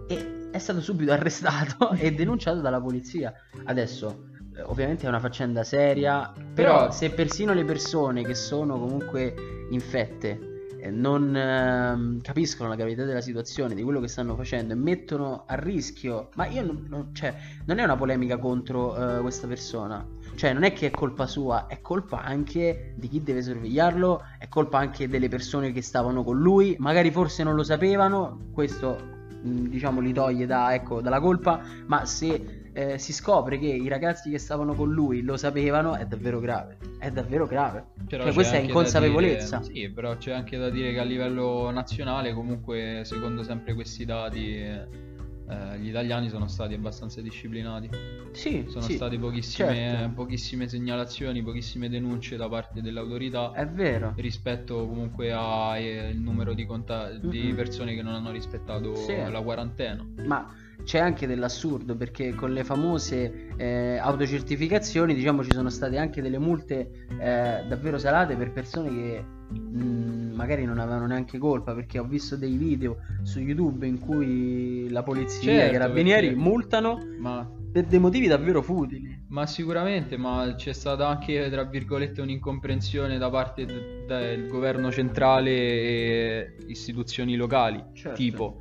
e 0.08 0.48
è 0.50 0.58
stato 0.58 0.80
subito 0.80 1.12
arrestato 1.12 1.90
e 1.90 2.12
denunciato 2.12 2.60
dalla 2.62 2.80
polizia. 2.80 3.34
Adesso 3.64 4.28
eh, 4.32 4.35
ovviamente 4.64 5.06
è 5.06 5.08
una 5.08 5.20
faccenda 5.20 5.62
seria, 5.64 6.32
però, 6.54 6.78
Però- 6.78 6.90
se 6.90 7.10
persino 7.10 7.52
le 7.52 7.64
persone 7.64 8.22
che 8.22 8.34
sono 8.34 8.78
comunque 8.78 9.34
infette 9.70 10.54
eh, 10.78 10.90
non 10.90 11.34
ehm, 11.34 12.20
capiscono 12.20 12.68
la 12.68 12.74
gravità 12.76 13.04
della 13.04 13.20
situazione, 13.20 13.74
di 13.74 13.82
quello 13.82 14.00
che 14.00 14.08
stanno 14.08 14.36
facendo 14.36 14.72
e 14.74 14.76
mettono 14.76 15.44
a 15.46 15.54
rischio, 15.56 16.28
ma 16.34 16.46
io 16.46 16.64
non, 16.64 16.86
non- 16.88 17.14
cioè, 17.14 17.34
non 17.64 17.78
è 17.78 17.84
una 17.84 17.96
polemica 17.96 18.36
contro 18.38 18.94
eh, 19.16 19.20
questa 19.20 19.46
persona, 19.46 20.06
cioè 20.36 20.52
non 20.52 20.64
è 20.64 20.72
che 20.74 20.88
è 20.88 20.90
colpa 20.90 21.26
sua, 21.26 21.66
è 21.66 21.80
colpa 21.80 22.22
anche 22.22 22.92
di 22.96 23.08
chi 23.08 23.22
deve 23.22 23.42
sorvegliarlo, 23.42 24.22
è 24.38 24.48
colpa 24.48 24.78
anche 24.78 25.08
delle 25.08 25.28
persone 25.28 25.72
che 25.72 25.80
stavano 25.82 26.22
con 26.22 26.38
lui, 26.38 26.76
magari 26.78 27.10
forse 27.10 27.42
non 27.42 27.54
lo 27.54 27.62
sapevano, 27.64 28.48
questo 28.52 28.98
mh, 29.42 29.68
diciamo 29.68 30.00
li 30.00 30.12
toglie 30.12 30.44
da, 30.46 30.74
ecco, 30.74 31.00
dalla 31.00 31.20
colpa, 31.20 31.60
ma 31.86 32.04
se 32.04 32.65
eh, 32.78 32.98
si 32.98 33.14
scopre 33.14 33.58
che 33.58 33.66
i 33.68 33.88
ragazzi 33.88 34.28
che 34.28 34.38
stavano 34.38 34.74
con 34.74 34.92
lui 34.92 35.22
lo 35.22 35.38
sapevano 35.38 35.96
è 35.96 36.04
davvero 36.04 36.40
grave, 36.40 36.76
è 36.98 37.10
davvero 37.10 37.46
grave. 37.46 37.86
Però 38.06 38.24
Cioè, 38.24 38.34
questa 38.34 38.56
è 38.56 38.60
inconsapevolezza. 38.60 39.60
dire- 39.62 39.72
Sì, 39.72 39.88
però 39.90 40.14
c'è 40.18 40.32
anche 40.32 40.58
da 40.58 40.68
dire 40.68 40.92
che 40.92 40.98
a 41.00 41.04
livello 41.04 41.70
nazionale, 41.70 42.34
comunque, 42.34 43.00
secondo 43.04 43.42
sempre 43.42 43.72
questi 43.72 44.04
dati, 44.04 44.56
eh, 44.56 45.78
gli 45.78 45.88
italiani 45.88 46.28
sono 46.28 46.48
stati 46.48 46.74
abbastanza 46.74 47.22
disciplinati. 47.22 47.88
Sì, 48.32 48.66
Sono 48.68 48.84
sì, 48.84 48.96
state 48.96 49.16
pochissime, 49.18 49.74
certo. 49.74 50.12
pochissime 50.14 50.68
segnalazioni, 50.68 51.42
pochissime 51.42 51.88
denunce 51.88 52.36
da 52.36 52.46
parte 52.48 52.82
dell'autorità 52.82 53.52
È 53.52 53.66
vero. 53.66 54.12
rispetto 54.16 54.86
comunque 54.86 55.32
al 55.32 56.12
numero 56.16 56.52
di, 56.52 56.66
conta- 56.66 57.10
di 57.12 57.54
persone 57.56 57.94
che 57.94 58.02
non 58.02 58.12
hanno 58.12 58.32
rispettato 58.32 58.94
Sì. 58.96 59.14
la 59.16 59.40
quarantena. 59.40 60.04
Ma 60.26 60.52
c'è 60.84 60.98
anche 60.98 61.26
dell'assurdo 61.26 61.96
perché 61.96 62.34
con 62.34 62.52
le 62.52 62.62
famose 62.64 63.48
eh, 63.56 63.96
autocertificazioni, 63.98 65.14
diciamo, 65.14 65.42
ci 65.42 65.52
sono 65.52 65.68
state 65.70 65.96
anche 65.98 66.22
delle 66.22 66.38
multe 66.38 67.06
eh, 67.18 67.64
davvero 67.68 67.98
salate 67.98 68.36
per 68.36 68.52
persone 68.52 68.88
che 68.90 69.24
mh, 69.58 70.32
magari 70.34 70.64
non 70.64 70.78
avevano 70.78 71.06
neanche 71.06 71.38
colpa. 71.38 71.74
Perché 71.74 71.98
ho 71.98 72.04
visto 72.04 72.36
dei 72.36 72.56
video 72.56 72.98
su 73.22 73.40
YouTube 73.40 73.86
in 73.86 73.98
cui 73.98 74.88
la 74.90 75.02
polizia 75.02 75.50
e 75.50 75.54
i 75.54 75.58
Certo, 75.58 75.78
carabinieri 75.78 76.26
perché- 76.28 76.40
multano 76.42 76.98
Ma 77.18 77.50
per 77.72 77.84
dei 77.84 77.98
motivi 77.98 78.26
davvero 78.26 78.62
futili. 78.62 79.24
Ma 79.28 79.44
sicuramente, 79.46 80.16
ma 80.16 80.54
c'è 80.56 80.72
stata 80.72 81.08
anche, 81.08 81.50
tra 81.50 81.64
virgolette, 81.64 82.20
un'incomprensione 82.22 83.18
da 83.18 83.28
parte 83.28 83.66
de- 83.66 84.04
del 84.06 84.46
governo 84.48 84.90
centrale 84.90 85.50
e 85.50 86.54
istituzioni 86.68 87.34
locali, 87.36 87.82
Certo. 87.92 88.16
tipo 88.16 88.58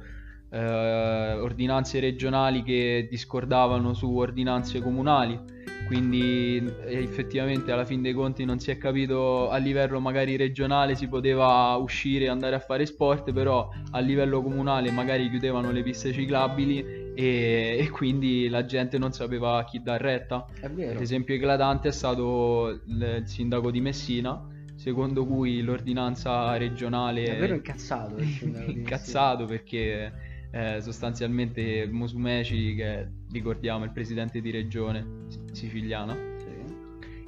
eh, 0.55 1.33
ordinanze 1.33 1.99
regionali 1.99 2.63
che 2.63 3.07
discordavano 3.09 3.93
su 3.93 4.09
ordinanze 4.15 4.81
comunali, 4.81 5.37
quindi 5.87 6.65
eh, 6.85 7.03
effettivamente 7.03 7.73
alla 7.73 7.83
fin 7.83 8.01
dei 8.01 8.13
conti 8.13 8.45
non 8.45 8.59
si 8.59 8.71
è 8.71 8.77
capito 8.77 9.49
a 9.49 9.57
livello 9.57 9.99
magari 9.99 10.37
regionale 10.37 10.95
si 10.95 11.09
poteva 11.09 11.75
uscire 11.75 12.25
e 12.25 12.29
andare 12.29 12.55
a 12.55 12.59
fare 12.59 12.85
sport, 12.85 13.33
però 13.33 13.69
a 13.91 13.99
livello 13.99 14.41
comunale 14.41 14.91
magari 14.91 15.29
chiudevano 15.29 15.71
le 15.71 15.83
piste 15.83 16.13
ciclabili 16.13 17.11
e, 17.15 17.77
e 17.77 17.89
quindi 17.89 18.47
la 18.47 18.65
gente 18.65 18.97
non 18.97 19.11
sapeva 19.11 19.61
chi 19.65 19.81
dar 19.81 19.99
retta. 19.99 20.45
È 20.61 20.69
vero. 20.69 20.97
L'esempio 20.97 21.35
eclatante 21.35 21.89
è 21.89 21.91
stato 21.91 22.79
il, 22.87 23.23
sindaco 23.25 23.71
di 23.71 23.81
Messina, 23.81 24.41
secondo 24.75 25.25
cui 25.25 25.61
l'ordinanza 25.61 26.55
regionale 26.55 27.23
È 27.23 27.31
davvero 27.33 27.55
incazzato. 27.55 28.15
incazzato 28.67 29.45
perché 29.45 30.24
eh, 30.55 30.79
sostanzialmente 30.81 31.85
Musumeci, 31.91 32.75
che 32.75 33.07
ricordiamo 33.31 33.83
è 33.83 33.87
il 33.87 33.91
presidente 33.91 34.39
di 34.39 34.51
regione 34.51 35.05
siciliana. 35.51 36.15
Sì. 36.37 36.53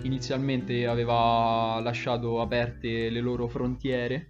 inizialmente 0.03 0.85
aveva 0.87 1.79
lasciato 1.81 2.39
aperte 2.39 3.09
le 3.09 3.19
loro 3.19 3.47
frontiere 3.47 4.29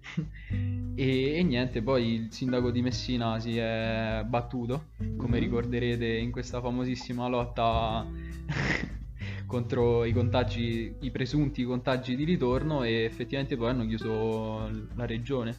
e, 0.95 1.35
e 1.35 1.43
niente, 1.43 1.83
poi 1.83 2.13
il 2.13 2.27
sindaco 2.31 2.71
di 2.71 2.81
Messina 2.81 3.39
si 3.39 3.57
è 3.57 4.23
battuto, 4.25 4.85
come 5.17 5.37
Mhm. 5.37 5.43
ricorderete, 5.43 6.07
in 6.07 6.31
questa 6.31 6.59
famosissima 6.59 7.27
lotta 7.27 8.03
contro 9.45 10.05
i 10.05 10.11
contagi, 10.13 10.95
i 11.01 11.11
presunti 11.11 11.63
contagi 11.63 12.15
di 12.15 12.23
ritorno 12.23 12.81
e 12.83 13.03
effettivamente 13.03 13.55
poi 13.57 13.69
hanno 13.69 13.85
chiuso 13.85 14.69
la 14.95 15.05
regione. 15.05 15.55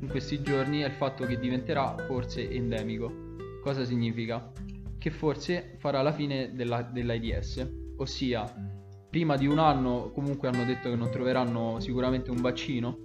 in 0.00 0.08
questi 0.08 0.40
giorni 0.42 0.80
è 0.80 0.86
il 0.86 0.92
fatto 0.92 1.24
che 1.24 1.38
diventerà 1.38 1.94
forse 2.06 2.48
endemico 2.50 3.22
cosa 3.64 3.84
significa? 3.84 4.52
Che 5.04 5.10
forse 5.10 5.74
farà 5.76 6.00
la 6.00 6.12
fine 6.12 6.52
della- 6.54 6.80
dell'AIDS 6.80 7.70
ossia 7.98 8.50
prima 9.10 9.36
di 9.36 9.46
un 9.46 9.58
anno 9.58 10.10
comunque 10.14 10.48
hanno 10.48 10.64
detto 10.64 10.88
che 10.88 10.96
non 10.96 11.10
troveranno 11.10 11.78
sicuramente 11.78 12.30
un 12.30 12.40
vaccino 12.40 12.98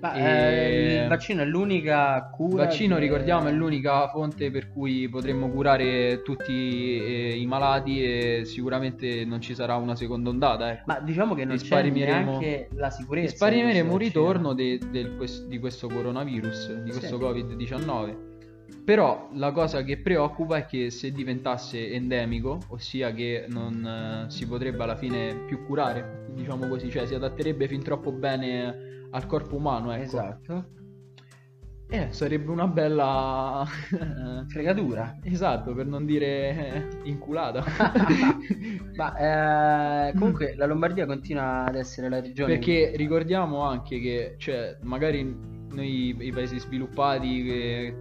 Ma, 0.00 0.14
E- 0.14 0.22
eh, 0.22 1.02
il 1.02 1.08
vaccino 1.08 1.42
è 1.42 1.44
l'unica 1.44 2.16
Il 2.30 2.36
cura. 2.36 2.64
vaccino, 2.64 2.94
che- 2.94 3.00
ricordiamo, 3.00 3.48
è 3.48 3.52
l'unica 3.52 4.06
fonte 4.08 4.48
per 4.52 4.70
cui 4.70 5.08
potremmo 5.08 5.50
curare 5.50 6.22
tutti 6.22 6.52
eh, 7.02 7.36
i 7.36 7.44
malati 7.46 8.00
e 8.04 8.42
sicuramente 8.44 9.24
non 9.24 9.40
ci 9.40 9.54
sarà 9.56 9.74
una 9.74 9.96
seconda 9.96 10.30
ondata. 10.30 10.70
Ecco. 10.70 10.82
Ma 10.86 11.00
diciamo 11.00 11.34
che 11.34 11.44
non 11.44 11.56
c'è 11.56 11.62
Risparmieremo- 11.62 12.30
neanche 12.38 12.68
la 12.74 12.90
sicurezza. 12.90 13.30
Risparmieremo 13.32 13.90
un 13.90 13.98
ritorno 13.98 14.52
de- 14.54 14.78
del 14.88 15.16
quest- 15.16 15.48
di 15.48 15.58
questo 15.58 15.88
coronavirus, 15.88 16.74
di 16.84 16.92
Sì. 16.92 16.98
questo 17.00 17.18
Covid-19. 17.18 18.27
Però 18.84 19.28
la 19.34 19.52
cosa 19.52 19.82
che 19.82 19.98
preoccupa 19.98 20.56
è 20.56 20.66
che 20.66 20.90
se 20.90 21.12
diventasse 21.12 21.92
endemico, 21.92 22.58
ossia 22.68 23.12
che 23.12 23.46
non 23.48 23.84
eh, 24.26 24.30
si 24.30 24.46
potrebbe 24.46 24.82
alla 24.82 24.96
fine 24.96 25.44
più 25.46 25.64
curare, 25.66 26.26
diciamo 26.34 26.68
così, 26.68 26.90
cioè 26.90 27.06
si 27.06 27.14
adatterebbe 27.14 27.68
fin 27.68 27.82
troppo 27.82 28.12
bene 28.12 29.06
al 29.10 29.26
corpo 29.26 29.56
umano, 29.56 29.92
ecco. 29.92 30.02
Esatto. 30.02 30.64
Eh, 31.90 32.08
sarebbe 32.10 32.50
una 32.50 32.66
bella 32.66 33.66
Fregatura. 34.48 35.18
Esatto, 35.22 35.72
per 35.74 35.86
non 35.86 36.04
dire 36.04 36.88
inculata. 37.04 37.64
Ma 38.94 40.08
eh, 40.08 40.12
comunque 40.12 40.54
la 40.54 40.66
Lombardia 40.66 41.06
continua 41.06 41.64
ad 41.64 41.76
essere 41.76 42.10
la 42.10 42.20
regione. 42.20 42.54
Perché 42.54 42.92
ricordiamo 42.94 43.62
anche 43.62 44.00
che, 44.00 44.34
cioè, 44.36 44.76
magari 44.82 45.22
noi 45.70 46.14
i 46.18 46.30
paesi 46.30 46.58
sviluppati, 46.58 47.42
che- 47.42 47.96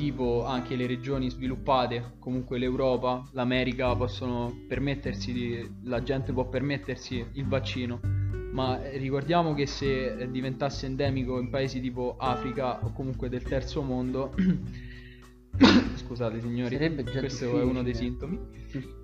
tipo 0.00 0.46
anche 0.46 0.76
le 0.76 0.86
regioni 0.86 1.28
sviluppate, 1.28 2.12
comunque 2.18 2.56
l'Europa, 2.56 3.28
l'America 3.32 3.94
possono 3.94 4.64
permettersi, 4.66 5.30
di- 5.30 5.70
la 5.82 6.02
gente 6.02 6.32
può 6.32 6.48
permettersi 6.48 7.22
il 7.32 7.46
vaccino. 7.46 8.00
Ma 8.52 8.80
ricordiamo 8.94 9.52
che 9.52 9.66
se 9.66 10.26
diventasse 10.30 10.86
endemico 10.86 11.38
in 11.38 11.50
paesi 11.50 11.82
tipo 11.82 12.16
Africa 12.18 12.82
o 12.82 12.92
comunque 12.94 13.28
del 13.28 13.42
terzo 13.42 13.82
mondo, 13.82 14.34
scusate 15.96 16.40
signori, 16.40 16.78
questo 17.18 17.60
è 17.60 17.62
uno 17.62 17.82
dei 17.82 17.92
difficile. 17.92 18.08
sintomi. 18.08 18.38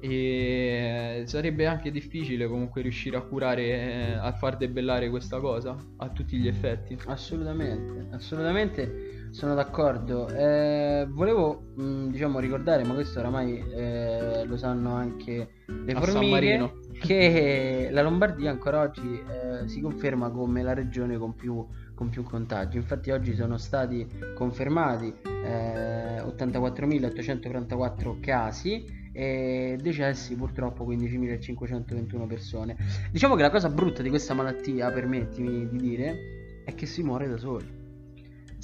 E 0.00 1.24
sarebbe 1.26 1.66
anche 1.66 1.90
difficile 1.90 2.48
comunque 2.48 2.80
riuscire 2.80 3.18
a 3.18 3.20
curare, 3.20 4.16
a 4.16 4.32
far 4.32 4.56
debellare 4.56 5.10
questa 5.10 5.40
cosa 5.40 5.76
a 5.98 6.08
tutti 6.08 6.38
gli 6.38 6.48
effetti. 6.48 6.96
Assolutamente, 7.04 8.08
assolutamente 8.12 9.05
sono 9.30 9.54
d'accordo. 9.54 10.28
Eh, 10.28 11.06
volevo, 11.08 11.72
mh, 11.76 12.08
diciamo, 12.08 12.38
ricordare, 12.38 12.84
ma 12.84 12.94
questo 12.94 13.18
oramai 13.20 13.62
eh, 13.72 14.44
lo 14.44 14.56
sanno 14.56 14.94
anche 14.94 15.48
le 15.66 15.92
A 15.92 16.00
formiche, 16.00 16.72
che 17.00 17.88
la 17.90 18.02
Lombardia 18.02 18.50
ancora 18.50 18.80
oggi 18.80 19.20
eh, 19.20 19.68
si 19.68 19.80
conferma 19.80 20.30
come 20.30 20.62
la 20.62 20.74
regione 20.74 21.18
con 21.18 21.34
più, 21.34 21.66
con 21.94 22.08
più 22.08 22.22
contagi. 22.22 22.76
Infatti 22.76 23.10
oggi 23.10 23.34
sono 23.34 23.58
stati 23.58 24.06
confermati 24.34 25.12
eh, 25.22 26.20
84.844 26.20 28.20
casi 28.20 29.04
e 29.12 29.78
decessi 29.80 30.36
purtroppo 30.36 30.86
15.521 30.86 32.26
persone. 32.26 32.76
Diciamo 33.10 33.34
che 33.34 33.42
la 33.42 33.50
cosa 33.50 33.68
brutta 33.70 34.02
di 34.02 34.10
questa 34.10 34.34
malattia, 34.34 34.90
permettimi 34.90 35.68
di 35.68 35.78
dire, 35.78 36.62
è 36.66 36.74
che 36.74 36.84
si 36.84 37.02
muore 37.02 37.28
da 37.28 37.38
soli, 37.38 37.75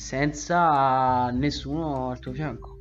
senza 0.03 1.31
nessuno 1.31 2.11
al 2.11 2.19
tuo 2.19 2.33
fianco. 2.33 2.79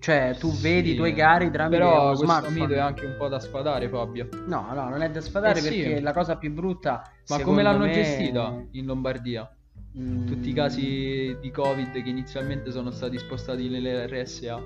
Cioè, 0.00 0.34
tu 0.38 0.50
Sì, 0.50 0.62
vedi 0.62 0.92
i 0.92 0.96
tuoi 0.96 1.14
cari 1.14 1.50
tramite 1.50 1.76
Però 1.76 1.92
uno 2.06 2.06
questo 2.16 2.24
smartphone. 2.24 2.60
mito 2.60 2.72
è 2.74 2.78
anche 2.78 3.04
un 3.06 3.14
po' 3.16 3.28
da 3.28 3.38
spadare, 3.38 3.88
Fabio. 3.88 4.28
No, 4.46 4.66
no, 4.74 4.88
non 4.88 5.00
è 5.02 5.10
da 5.10 5.20
spadare 5.20 5.58
Eh 5.58 5.62
sì. 5.62 5.68
perché 5.82 6.00
la 6.00 6.12
cosa 6.12 6.36
più 6.36 6.50
brutta. 6.52 7.02
Ma 7.28 7.40
come 7.42 7.62
l'hanno 7.62 7.84
me, 7.84 7.92
gestita 7.92 8.64
in 8.72 8.86
Lombardia? 8.86 9.48
mm, 9.96 10.26
Tutti 10.26 10.48
i 10.48 10.52
casi 10.52 11.36
di 11.40 11.50
Covid 11.52 11.92
che 11.92 12.08
inizialmente 12.08 12.72
sono 12.72 12.90
stati 12.90 13.16
spostati 13.18 13.68
nelle 13.68 14.06
RSA. 14.08 14.60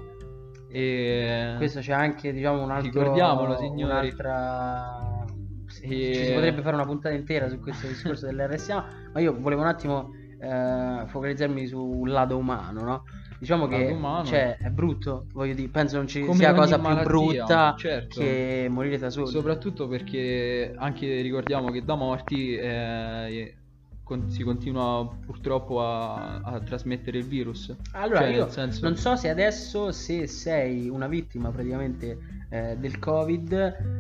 E 0.71 1.55
Questo 1.59 1.81
c'è 1.81 1.93
anche, 1.93 2.33
diciamo, 2.33 2.63
un 2.63 2.71
altro. 2.71 3.01
Ricordiamolo, 3.03 3.57
signori. 3.59 3.93
Un'altra. 3.93 5.25
sì, 5.67 5.85
E- 5.85 6.15
Ci 6.15 6.25
si 6.25 6.33
potrebbe 6.33 6.63
fare 6.63 6.77
una 6.77 6.87
puntata 6.87 7.15
intera 7.15 7.49
su 7.51 7.59
questo 7.61 7.87
discorso 7.89 8.25
dell'RSA, 8.27 8.85
ma 9.13 9.21
io 9.21 9.37
volevo 9.39 9.61
un 9.61 9.69
attimo 9.69 10.13
eh, 10.39 11.03
focalizzarmi 11.07 11.67
sul 11.67 12.09
lato 12.11 12.37
umano, 12.37 12.83
no? 12.83 13.05
Diciamo 13.39 13.67
che 13.69 13.83
Lato 13.83 13.95
umano. 13.95 14.25
cioè, 14.25 14.57
è 14.57 14.71
brutto, 14.71 15.27
voglio 15.35 15.53
dire, 15.55 15.69
penso 15.69 15.97
non 15.97 16.07
ci 16.07 16.21
Come 16.21 16.39
sia 16.39 16.55
cosa 16.55 16.77
più 16.79 16.85
malattia, 16.89 17.05
brutta 17.05 17.75
certo. 17.77 18.19
che 18.21 18.67
morire 18.71 18.97
da 18.99 19.11
soli. 19.11 19.27
Soprattutto 19.31 19.87
perché 19.89 20.73
anche 20.75 21.21
ricordiamo 21.21 21.71
che 21.71 21.85
da 21.85 21.97
morti 21.97 22.57
eh, 22.57 23.55
con- 24.03 24.31
si 24.31 24.43
continua 24.43 25.07
purtroppo 25.27 25.83
a, 25.83 26.37
a 26.41 26.61
trasmettere 26.61 27.19
il 27.19 27.25
virus. 27.25 27.77
Allora, 27.93 28.21
Cioè, 28.21 28.29
io 28.29 28.49
senso- 28.49 28.81
non 28.87 28.97
so 28.97 29.17
se 29.17 29.29
adesso, 29.29 29.93
se 29.93 30.27
sei 30.27 30.89
una 30.89 31.07
vittima 31.07 31.51
praticamente 31.51 32.19
eh, 32.49 32.77
del 32.79 32.99
Covid, 32.99 33.53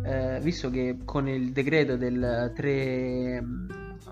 eh, 0.03 0.38
visto 0.40 0.70
che 0.70 0.96
con 1.05 1.29
il 1.29 1.53
decreto 1.53 1.96
del 1.99 2.53
3 2.55 3.44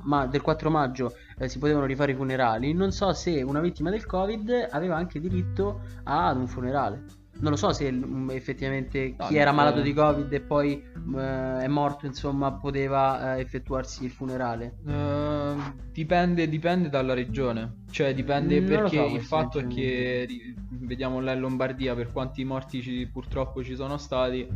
ma- 0.05 0.27
del 0.27 0.41
4 0.43 0.71
maggio 0.71 1.15
eh, 1.39 1.49
si 1.49 1.59
potevano 1.59 1.87
rifare 1.87 2.13
i 2.13 2.15
funerali, 2.15 2.73
non 2.73 2.93
so 2.93 3.13
se 3.13 3.43
una 3.43 3.61
vittima 3.61 3.91
del 3.91 4.07
Covid 4.07 4.69
aveva 4.71 4.97
anche 4.97 5.21
diritto 5.21 5.81
ad 6.05 6.37
un 6.37 6.47
funerale. 6.47 7.05
Non 7.41 7.51
lo 7.51 7.57
so 7.57 7.73
se 7.73 7.91
mm, 7.91 8.31
effettivamente 8.31 9.17
No, 9.17 9.27
chi 9.27 9.37
era 9.37 9.51
eh. 9.51 9.53
malato 9.53 9.81
di 9.81 9.93
Covid 9.93 10.33
e 10.33 10.41
poi 10.41 10.81
eh, 11.17 11.59
è 11.63 11.67
morto, 11.69 12.07
insomma, 12.07 12.53
poteva 12.55 13.37
eh, 13.37 13.41
effettuarsi 13.41 14.05
il 14.05 14.11
funerale. 14.11 14.79
Eh, 14.87 15.55
dipende, 15.91 16.49
dipende 16.49 16.89
dalla 16.89 17.15
regione, 17.15 17.83
cioè 17.91 18.15
dipende 18.15 18.61
Non 18.61 18.69
perché 18.69 18.97
so, 18.97 19.15
il 19.15 19.23
fatto 19.23 19.59
è 19.59 19.67
che 19.67 20.27
vediamo 20.69 21.21
là 21.21 21.33
in 21.33 21.41
Lombardia 21.41 21.95
per 21.95 22.13
quanti 22.13 22.45
morti 22.45 22.83
ci- 22.83 23.09
purtroppo 23.11 23.63
ci 23.63 23.75
sono 23.75 23.97
stati, 23.97 24.47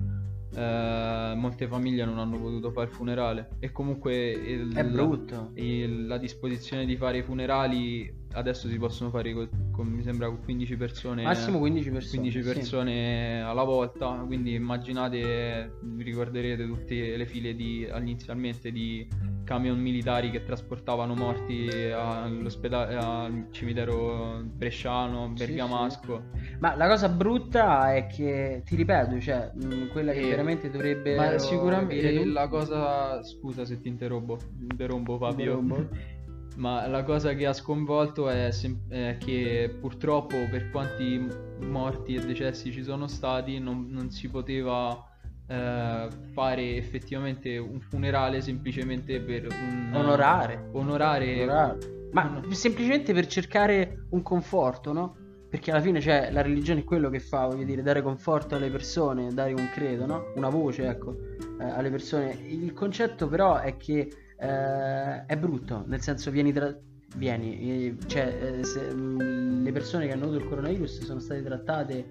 eh, 0.55 1.33
molte 1.37 1.67
famiglie 1.69 2.05
non 2.05 2.19
hanno 2.19 2.39
potuto 2.39 2.71
fare 2.71 2.89
il 2.89 2.93
funerale 2.93 3.51
e 3.59 3.71
comunque 3.71 4.31
il- 4.31 4.73
È 4.75 4.85
brutto. 4.85 5.51
il- 5.55 6.07
la 6.07 6.19
disposizione 6.19 6.85
di 6.85 6.97
fare 6.97 7.19
i 7.19 7.23
funerali 7.23 8.18
adesso 8.33 8.69
si 8.69 8.77
possono 8.79 9.11
fare 9.11 9.33
co- 9.33 9.49
con, 9.71 9.87
mi 9.89 10.03
sembra 10.03 10.27
con 10.29 10.41
15 10.43 10.77
persone 10.77 11.23
Massimo 11.23 11.59
15 11.59 11.91
persone. 11.91 12.21
15 12.23 12.43
sì. 12.43 12.53
persone 12.55 13.41
alla 13.43 13.63
volta, 13.65 14.23
quindi 14.27 14.55
immaginate, 14.55 15.79
vi 15.83 16.03
ricorderete 16.03 16.67
tutte 16.67 17.17
le 17.17 17.27
file 17.27 17.55
di, 17.55 17.89
inizialmente 17.97 18.71
di 18.71 19.07
camion 19.45 19.79
militari 19.81 20.31
che 20.31 20.45
trasportavano 20.45 21.15
morti 21.15 21.67
all'ospedale, 21.91 22.97
al 22.97 23.47
cimitero 23.51 24.43
bresciano, 24.45 25.33
Sì, 25.35 25.47
bergamasco. 25.47 26.23
Ma 26.59 26.75
la 26.77 26.87
cosa 26.87 27.09
brutta 27.09 27.95
è 27.95 28.07
che, 28.09 28.63
ti 28.67 28.77
ripeto, 28.77 29.19
cioè, 29.21 29.51
mh, 29.55 29.89
quella 29.89 30.13
che 30.13 30.21
Eh, 30.21 30.29
veramente 30.29 30.69
dovrebbe. 30.71 31.17
Ma 31.17 31.39
sicuramente 31.39 32.25
la 32.27 32.47
cosa, 32.49 33.23
scusa 33.23 33.65
se 33.65 33.81
ti 33.81 33.89
interrompo, 33.89 34.37
interrompo 34.71 35.17
Fabio, 35.17 35.63
ma 36.59 36.87
la 36.89 37.05
cosa 37.05 37.35
che 37.35 37.47
ha 37.47 37.53
sconvolto 37.53 38.29
è, 38.29 38.51
sem- 38.51 38.89
è 38.89 39.17
che 39.19 39.77
purtroppo 39.81 40.37
per 40.51 40.71
quanti 40.71 41.27
morti 41.61 42.15
e 42.15 42.25
decessi 42.25 42.73
ci 42.73 42.83
sono 42.83 43.07
stati 43.07 43.59
non, 43.61 43.87
non 43.91 44.11
si 44.11 44.29
poteva 44.29 45.05
eh, 45.47 46.09
fare 46.33 46.77
effettivamente 46.77 47.57
un 47.59 47.81
funerale 47.81 48.41
semplicemente 48.41 49.21
per 49.21 49.47
un, 49.47 49.93
Onorare. 49.95 50.69
onorare 50.73 51.43
Onorare. 51.43 51.79
Ma 52.11 52.43
semplicemente 52.51 53.13
per 53.13 53.27
cercare 53.27 54.07
un 54.11 54.23
conforto, 54.23 54.93
no? 54.93 55.17
Perché 55.49 55.71
alla 55.71 55.81
fine, 55.81 56.01
cioè, 56.01 56.31
la 56.33 56.43
religione 56.43 56.81
è 56.81 56.85
quello 56.85 57.09
che 57.09 57.21
fa, 57.21 57.47
voglio 57.47 57.65
dire, 57.65 57.83
dare 57.83 58.03
conforto 58.03 58.57
alle 58.57 58.71
persone, 58.71 59.33
dare 59.33 59.53
un 59.53 59.69
credo, 59.73 60.07
no? 60.07 60.33
Una 60.35 60.49
voce, 60.49 60.87
ecco, 60.87 61.17
eh, 61.61 61.65
alle 61.65 61.91
persone. 61.91 62.37
Il 62.49 62.73
concetto 62.73 63.29
però 63.29 63.59
è 63.59 63.77
che 63.77 64.11
eh, 64.39 65.27
è 65.27 65.37
brutto, 65.37 65.85
nel 65.87 66.01
senso 66.01 66.31
vieni 66.31 66.53
tra... 66.53 66.75
Vieni, 67.17 67.59
eh, 67.59 67.97
cioè, 68.07 68.59
eh, 68.59 68.65
se, 68.65 68.93
mh, 68.93 69.63
le 69.63 69.73
persone 69.73 70.07
che 70.07 70.13
hanno 70.13 70.25
avuto 70.25 70.41
il 70.41 70.49
coronavirus 70.49 71.05
sono 71.05 71.21
state 71.21 71.43
trattate, 71.43 72.07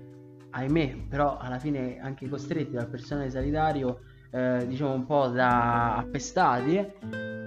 ahimè, 0.50 1.06
però 1.08 1.38
alla 1.38 1.60
fine 1.60 2.00
anche 2.02 2.28
costretti 2.28 2.72
dal 2.72 2.90
personale 2.90 3.30
sanitario, 3.30 4.00
eh, 4.32 4.66
diciamo 4.68 4.94
un 4.94 5.06
po' 5.06 5.28
da 5.28 5.98
appestati, 5.98 6.84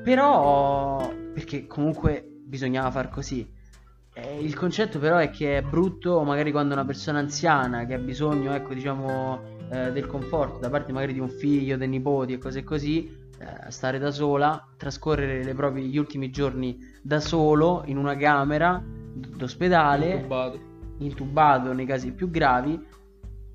però 0.04 1.12
perché 1.34 1.66
comunque 1.66 2.24
bisognava 2.44 2.90
far 2.92 3.08
così. 3.10 3.58
Eh, 4.12 4.38
il 4.40 4.54
concetto 4.54 5.00
però 5.00 5.16
è 5.16 5.30
che 5.30 5.58
è 5.58 5.62
brutto 5.62 6.22
magari 6.22 6.52
quando 6.52 6.74
una 6.74 6.84
persona 6.84 7.18
anziana 7.18 7.84
che 7.84 7.94
ha 7.94 7.98
bisogno, 7.98 8.54
ecco, 8.54 8.74
diciamo, 8.74 9.40
eh, 9.70 9.90
del 9.90 10.06
conforto 10.06 10.58
da 10.58 10.70
parte 10.70 10.92
magari 10.92 11.14
di 11.14 11.20
un 11.20 11.28
figlio, 11.28 11.76
dei 11.76 11.88
nipoti 11.88 12.34
e 12.34 12.38
cose 12.38 12.62
così, 12.62 13.28
eh, 13.40 13.70
stare 13.70 13.98
da 13.98 14.10
sola, 14.10 14.68
trascorrere 14.76 15.42
le 15.42 15.54
proprie- 15.54 15.84
gli 15.84 15.96
ultimi 15.96 16.30
giorni 16.30 16.78
da 17.02 17.20
solo 17.20 17.82
in 17.86 17.96
una 17.96 18.14
camera 18.16 18.82
d'ospedale, 18.84 20.10
intubato. 20.12 20.60
intubato 20.98 21.72
nei 21.72 21.86
casi 21.86 22.12
più 22.12 22.30
gravi, 22.30 22.78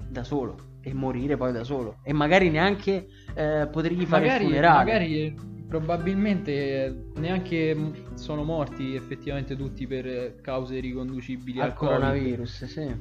da 0.08 0.24
solo 0.24 0.74
e 0.82 0.94
morire 0.94 1.36
poi 1.38 1.52
da 1.52 1.64
solo 1.64 1.98
e 2.04 2.14
magari 2.14 2.50
neanche 2.50 3.08
eh, 3.34 3.68
potergli 3.72 4.06
fare 4.06 4.26
magari, 4.26 4.44
il 4.44 4.50
funerale. 4.50 4.84
magari 4.84 5.36
probabilmente 5.68 7.06
neanche 7.16 7.74
m- 7.74 8.14
sono 8.16 8.44
morti 8.44 8.96
effettivamente 8.96 9.56
tutti 9.56 9.88
per 9.88 10.40
cause 10.42 10.80
riconducibili 10.80 11.60
al, 11.60 11.70
al 11.70 11.74
coronavirus, 11.76 12.66
sì. 12.66 12.96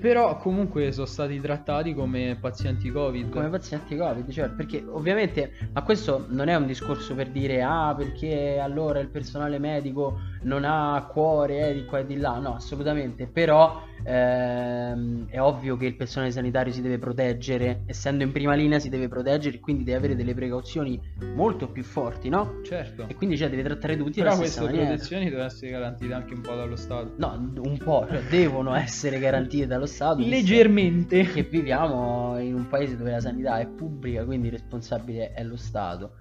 Però 0.00 0.36
comunque 0.38 0.90
sono 0.90 1.06
stati 1.06 1.40
trattati 1.40 1.94
come 1.94 2.36
pazienti 2.40 2.90
Covid. 2.90 3.30
come 3.30 3.48
pazienti 3.48 3.96
Covid, 3.96 4.28
cioè, 4.30 4.48
perché 4.50 4.84
ovviamente, 4.88 5.52
ma 5.72 5.82
questo 5.82 6.26
non 6.28 6.48
è 6.48 6.56
un 6.56 6.66
discorso 6.66 7.14
per 7.14 7.30
dire 7.30 7.62
ah, 7.62 7.94
perché 7.96 8.58
allora 8.58 8.98
il 8.98 9.08
personale 9.08 9.58
medico 9.58 10.18
non 10.46 10.64
ha 10.64 11.06
cuore 11.10 11.68
eh, 11.68 11.74
di 11.74 11.84
qua 11.84 11.98
e 11.98 12.06
di 12.06 12.16
là, 12.16 12.38
no, 12.38 12.54
assolutamente, 12.54 13.26
però 13.26 13.82
ehm, 14.04 15.28
è 15.28 15.40
ovvio 15.40 15.76
che 15.76 15.86
il 15.86 15.96
personale 15.96 16.30
sanitario 16.30 16.72
si 16.72 16.80
deve 16.80 16.98
proteggere, 16.98 17.82
essendo 17.86 18.22
in 18.22 18.32
prima 18.32 18.54
linea 18.54 18.78
si 18.78 18.88
deve 18.88 19.08
proteggere, 19.08 19.58
quindi 19.58 19.82
deve 19.84 19.98
avere 19.98 20.16
delle 20.16 20.34
precauzioni 20.34 21.00
molto 21.34 21.68
più 21.68 21.82
forti, 21.82 22.28
no? 22.28 22.60
Certo. 22.62 23.06
E 23.08 23.14
quindi 23.16 23.36
cioè 23.36 23.50
deve 23.50 23.64
trattare 23.64 23.96
tutti 23.96 24.20
Però 24.20 24.32
alla 24.32 24.36
stessa 24.36 24.60
queste 24.60 24.72
maniera. 24.76 24.94
protezioni 24.94 25.24
devono 25.24 25.44
essere 25.44 25.70
garantite 25.72 26.14
anche 26.14 26.34
un 26.34 26.40
po' 26.40 26.54
dallo 26.54 26.76
Stato. 26.76 27.12
No, 27.16 27.52
un 27.56 27.78
po', 27.78 28.06
cioè, 28.08 28.22
devono 28.30 28.74
essere 28.74 29.18
garantite 29.18 29.66
dallo 29.66 29.86
Stato. 29.86 30.22
Leggermente. 30.22 31.24
che 31.24 31.42
viviamo 31.42 32.38
in 32.38 32.54
un 32.54 32.68
paese 32.68 32.96
dove 32.96 33.10
la 33.10 33.20
sanità 33.20 33.58
è 33.58 33.66
pubblica, 33.66 34.24
quindi 34.24 34.46
il 34.46 34.52
responsabile 34.52 35.32
è 35.32 35.42
lo 35.42 35.56
Stato. 35.56 36.12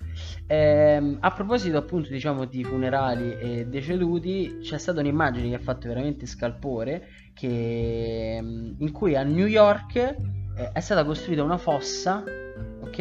Ehm, 0.48 1.18
a 1.20 1.32
proposito 1.32 1.78
appunto 1.78 2.10
diciamo 2.10 2.46
di 2.46 2.64
funerali 2.64 3.38
e 3.38 3.68
deceduti, 3.68 4.14
c'è 4.20 4.78
stata 4.78 5.00
un'immagine 5.00 5.50
che 5.50 5.56
ha 5.56 5.60
fatto 5.60 5.88
veramente 5.88 6.26
scalpore, 6.26 7.08
che, 7.34 8.40
mm, 8.42 8.74
in 8.80 8.92
cui 8.92 9.16
a 9.16 9.24
New 9.24 9.46
York 9.48 9.96
eh, 9.96 10.72
è 10.72 10.80
stata 10.80 11.04
costruita 11.04 11.44
una 11.44 11.58
fossa, 11.58 12.24
ok? 12.82 13.00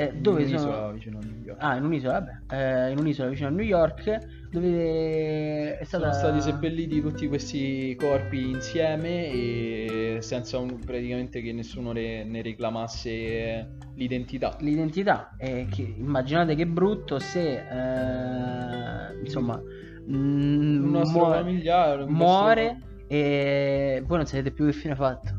Eh, 0.00 0.12
dove 0.20 0.42
In 0.42 0.48
sono... 0.48 0.62
un'isola 0.62 0.92
vicino 0.92 1.18
a 1.18 1.24
New 1.24 1.42
York. 1.44 1.58
Ah, 1.60 1.74
in 1.76 1.84
un'isola, 1.84 2.12
vabbè, 2.20 2.86
eh, 2.86 2.90
in 2.92 2.98
un'isola 2.98 3.28
vicino 3.30 3.48
a 3.48 3.50
New 3.50 3.64
York, 3.64 4.18
dove 4.50 5.76
è 5.76 5.84
stata... 5.84 6.12
Sono 6.12 6.36
stati 6.36 6.40
seppelliti 6.40 7.00
tutti 7.00 7.26
questi 7.26 7.96
corpi 7.98 8.50
insieme 8.50 9.26
e 9.26 10.18
senza 10.20 10.58
un- 10.58 10.78
praticamente 10.78 11.42
che 11.42 11.52
nessuno 11.52 11.90
ne, 11.90 12.22
ne 12.22 12.42
reclamasse 12.42 13.76
l'identità. 13.96 14.56
l'identità 14.60 15.34
e 15.36 15.66
che 15.68 15.82
immaginate 15.82 16.54
che 16.54 16.66
brutto 16.66 17.18
se 17.18 17.54
eh, 17.56 19.20
insomma 19.24 19.60
mm, 20.08 20.84
Un 20.84 20.90
nostro 20.90 21.18
muore, 21.18 21.38
familiare, 21.38 22.02
un 22.02 22.12
muore 22.12 22.80
e 23.06 24.02
voi 24.06 24.16
non 24.16 24.26
sapete 24.26 24.50
più 24.50 24.66
che 24.66 24.72
fine 24.72 24.92
ha 24.92 24.96
fatto. 24.96 25.36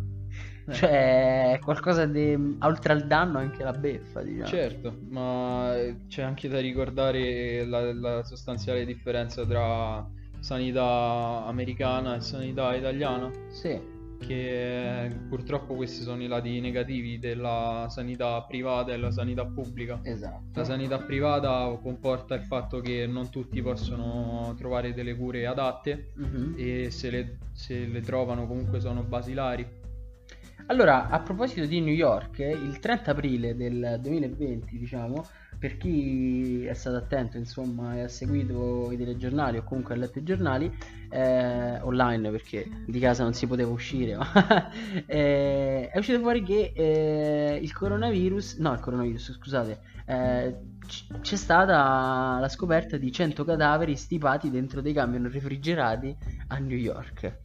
Eh. 0.67 0.73
cioè 0.73 1.53
è 1.53 1.59
qualcosa 1.59 2.05
di 2.05 2.57
oltre 2.61 2.93
al 2.93 3.07
danno 3.07 3.39
anche 3.39 3.63
la 3.63 3.73
beffa 3.73 4.21
diciamo. 4.21 4.45
Certo, 4.45 4.95
ma 5.09 5.73
c'è 6.07 6.21
anche 6.21 6.47
da 6.47 6.59
ricordare 6.59 7.65
la, 7.65 7.91
la 7.93 8.23
sostanziale 8.23 8.85
differenza 8.85 9.45
tra 9.45 10.07
sanità 10.39 11.43
americana 11.45 12.15
e 12.15 12.21
sanità 12.21 12.75
italiana, 12.75 13.31
sì 13.49 13.97
che 14.19 15.09
purtroppo 15.27 15.73
questi 15.75 16.01
sono 16.03 16.21
i 16.21 16.27
lati 16.27 16.59
negativi 16.59 17.17
della 17.19 17.87
sanità 17.89 18.41
privata 18.43 18.93
e 18.93 18.97
la 18.97 19.11
sanità 19.11 19.45
pubblica. 19.45 19.99
esatto 20.03 20.41
La 20.53 20.63
sanità 20.63 20.99
privata 20.99 21.77
comporta 21.81 22.35
il 22.35 22.43
fatto 22.43 22.79
che 22.81 23.07
non 23.07 23.29
tutti 23.29 23.61
possono 23.61 24.53
trovare 24.57 24.93
delle 24.93 25.15
cure 25.15 25.45
adatte 25.47 26.11
Mhm. 26.15 26.53
e 26.57 26.91
se 26.91 27.09
le, 27.09 27.37
se 27.53 27.85
le 27.85 28.01
trovano 28.01 28.45
comunque 28.45 28.79
sono 28.79 29.03
basilari. 29.03 29.77
Allora, 30.67 31.09
a 31.09 31.19
proposito 31.21 31.65
di 31.65 31.81
New 31.81 31.93
York, 31.93 32.39
il 32.39 32.77
30 32.79 33.11
aprile 33.11 33.55
del 33.55 33.97
2020, 33.99 34.77
diciamo, 34.77 35.25
per 35.57 35.77
chi 35.77 36.63
è 36.65 36.73
stato 36.73 36.97
attento, 36.97 37.37
insomma, 37.37 37.95
e 37.95 38.01
ha 38.01 38.07
seguito 38.07 38.91
i 38.91 38.97
telegiornali 38.97 39.57
o 39.57 39.63
comunque 39.63 39.95
ha 39.95 39.97
letto 39.97 40.19
i 40.19 40.23
giornali 40.23 40.71
eh, 41.09 41.79
online 41.81 42.29
perché 42.31 42.67
di 42.85 42.99
casa 42.99 43.23
non 43.23 43.33
si 43.33 43.47
poteva 43.47 43.71
uscire, 43.71 44.15
ma 44.15 44.71
eh, 45.05 45.89
è 45.89 45.97
uscito 45.97 46.19
fuori 46.19 46.43
che 46.43 46.71
eh, 46.75 47.59
il 47.61 47.73
coronavirus, 47.73 48.57
no, 48.57 48.73
il 48.73 48.79
coronavirus, 48.79 49.33
scusate, 49.33 49.79
eh, 50.05 50.55
c- 50.85 51.05
c'è 51.21 51.35
stata 51.35 52.37
la 52.39 52.49
scoperta 52.49 52.97
di 52.97 53.11
100 53.11 53.43
cadaveri 53.45 53.95
stipati 53.95 54.49
dentro 54.49 54.81
dei 54.81 54.93
camion 54.93 55.29
refrigerati 55.31 56.15
a 56.47 56.57
New 56.57 56.77
York. 56.77 57.39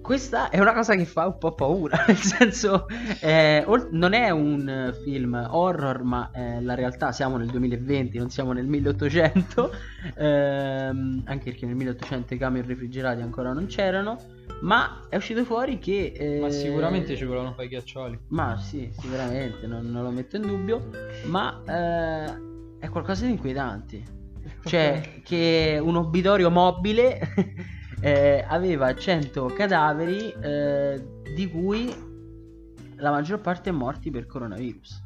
Questa 0.00 0.48
è 0.48 0.58
una 0.60 0.72
cosa 0.72 0.94
che 0.94 1.04
fa 1.04 1.26
un 1.26 1.38
po' 1.38 1.54
paura, 1.54 2.04
nel 2.08 2.16
senso, 2.16 2.86
eh, 3.20 3.62
ol- 3.66 3.88
non 3.92 4.14
è 4.14 4.30
un 4.30 4.94
film 5.02 5.46
horror, 5.50 6.02
ma 6.02 6.30
eh, 6.32 6.60
la 6.62 6.74
realtà 6.74 7.12
siamo 7.12 7.36
nel 7.36 7.48
2020, 7.48 8.18
non 8.18 8.30
siamo 8.30 8.52
nel 8.52 8.66
1800, 8.66 9.70
ehm, 10.14 11.22
anche 11.24 11.50
perché 11.50 11.66
nel 11.66 11.76
1800 11.76 12.34
i 12.34 12.38
camion 12.38 12.66
refrigerati 12.66 12.73
ancora 13.22 13.52
non 13.52 13.66
c'erano, 13.66 14.18
ma 14.60 15.06
è 15.08 15.16
uscito 15.16 15.44
fuori 15.44 15.78
che... 15.78 16.12
eh, 16.16 16.40
Ma 16.40 16.50
sicuramente 16.50 17.16
ci 17.16 17.24
volevano 17.24 17.52
fare 17.52 17.66
i 17.66 17.68
ghiaccioli. 17.68 18.18
Ma 18.28 18.58
sì, 18.58 18.90
sicuramente, 18.98 19.66
non, 19.66 19.90
non 19.90 20.02
lo 20.02 20.10
metto 20.10 20.36
in 20.36 20.42
dubbio, 20.42 20.90
ma 21.26 21.62
eh, 21.66 22.78
è 22.78 22.88
qualcosa 22.88 23.24
di 23.24 23.32
inquietante. 23.32 24.02
Cioè, 24.64 25.20
che 25.24 25.78
un 25.82 25.96
obitorio 25.96 26.50
mobile 26.50 27.18
eh, 28.00 28.44
aveva 28.46 28.94
100 28.94 29.46
cadaveri, 29.46 30.34
eh, 30.40 31.02
di 31.34 31.50
cui 31.50 32.12
la 32.96 33.10
maggior 33.10 33.40
parte 33.40 33.70
morti 33.70 34.10
per 34.10 34.26
coronavirus. 34.26 35.02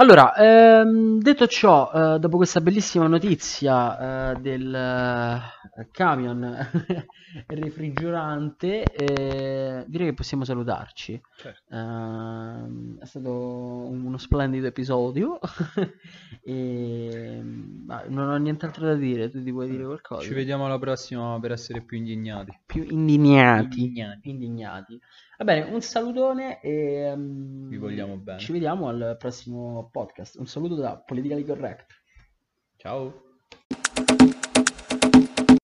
Allora, 0.00 0.34
ehm, 0.34 1.20
detto 1.20 1.46
ciò, 1.46 1.92
eh, 1.92 2.18
dopo 2.18 2.38
questa 2.38 2.62
bellissima 2.62 3.06
notizia 3.06 4.30
eh, 4.30 4.40
del 4.40 4.74
eh, 4.74 5.88
camion 5.92 6.56
refrigerante, 7.46 8.94
eh, 8.94 9.84
direi 9.86 10.06
che 10.06 10.14
possiamo 10.14 10.46
salutarci. 10.46 11.20
Certo. 11.36 11.74
Ehm, 11.74 12.98
è 12.98 13.04
stato 13.04 13.30
uno 13.30 14.16
splendido 14.16 14.66
episodio 14.68 15.38
e 16.42 17.38
non 17.42 18.30
ho 18.30 18.36
nient'altro 18.38 18.86
da 18.86 18.94
dire. 18.94 19.28
Tu 19.28 19.42
ti 19.42 19.50
vuoi 19.50 19.68
dire 19.68 19.84
qualcosa? 19.84 20.22
Ci 20.22 20.32
vediamo 20.32 20.64
alla 20.64 20.78
prossima 20.78 21.38
per 21.40 21.52
essere 21.52 21.82
più 21.82 21.98
indignati. 21.98 22.58
Più 22.64 22.86
indignati. 22.88 23.80
Indignati. 23.82 24.30
indignati. 24.30 25.00
Va 25.40 25.46
bene, 25.46 25.72
un 25.72 25.80
salutone 25.80 26.60
e 26.60 27.14
mm, 27.16 27.68
Vi 27.70 27.78
vogliamo 27.78 28.18
bene. 28.18 28.38
ci 28.38 28.52
vediamo 28.52 28.88
al 28.88 29.16
prossimo 29.18 29.88
podcast. 29.90 30.36
Un 30.36 30.46
saluto 30.46 30.74
da 30.74 30.98
Politically 30.98 31.46
Correct. 31.46 31.86
Ciao. 32.76 33.22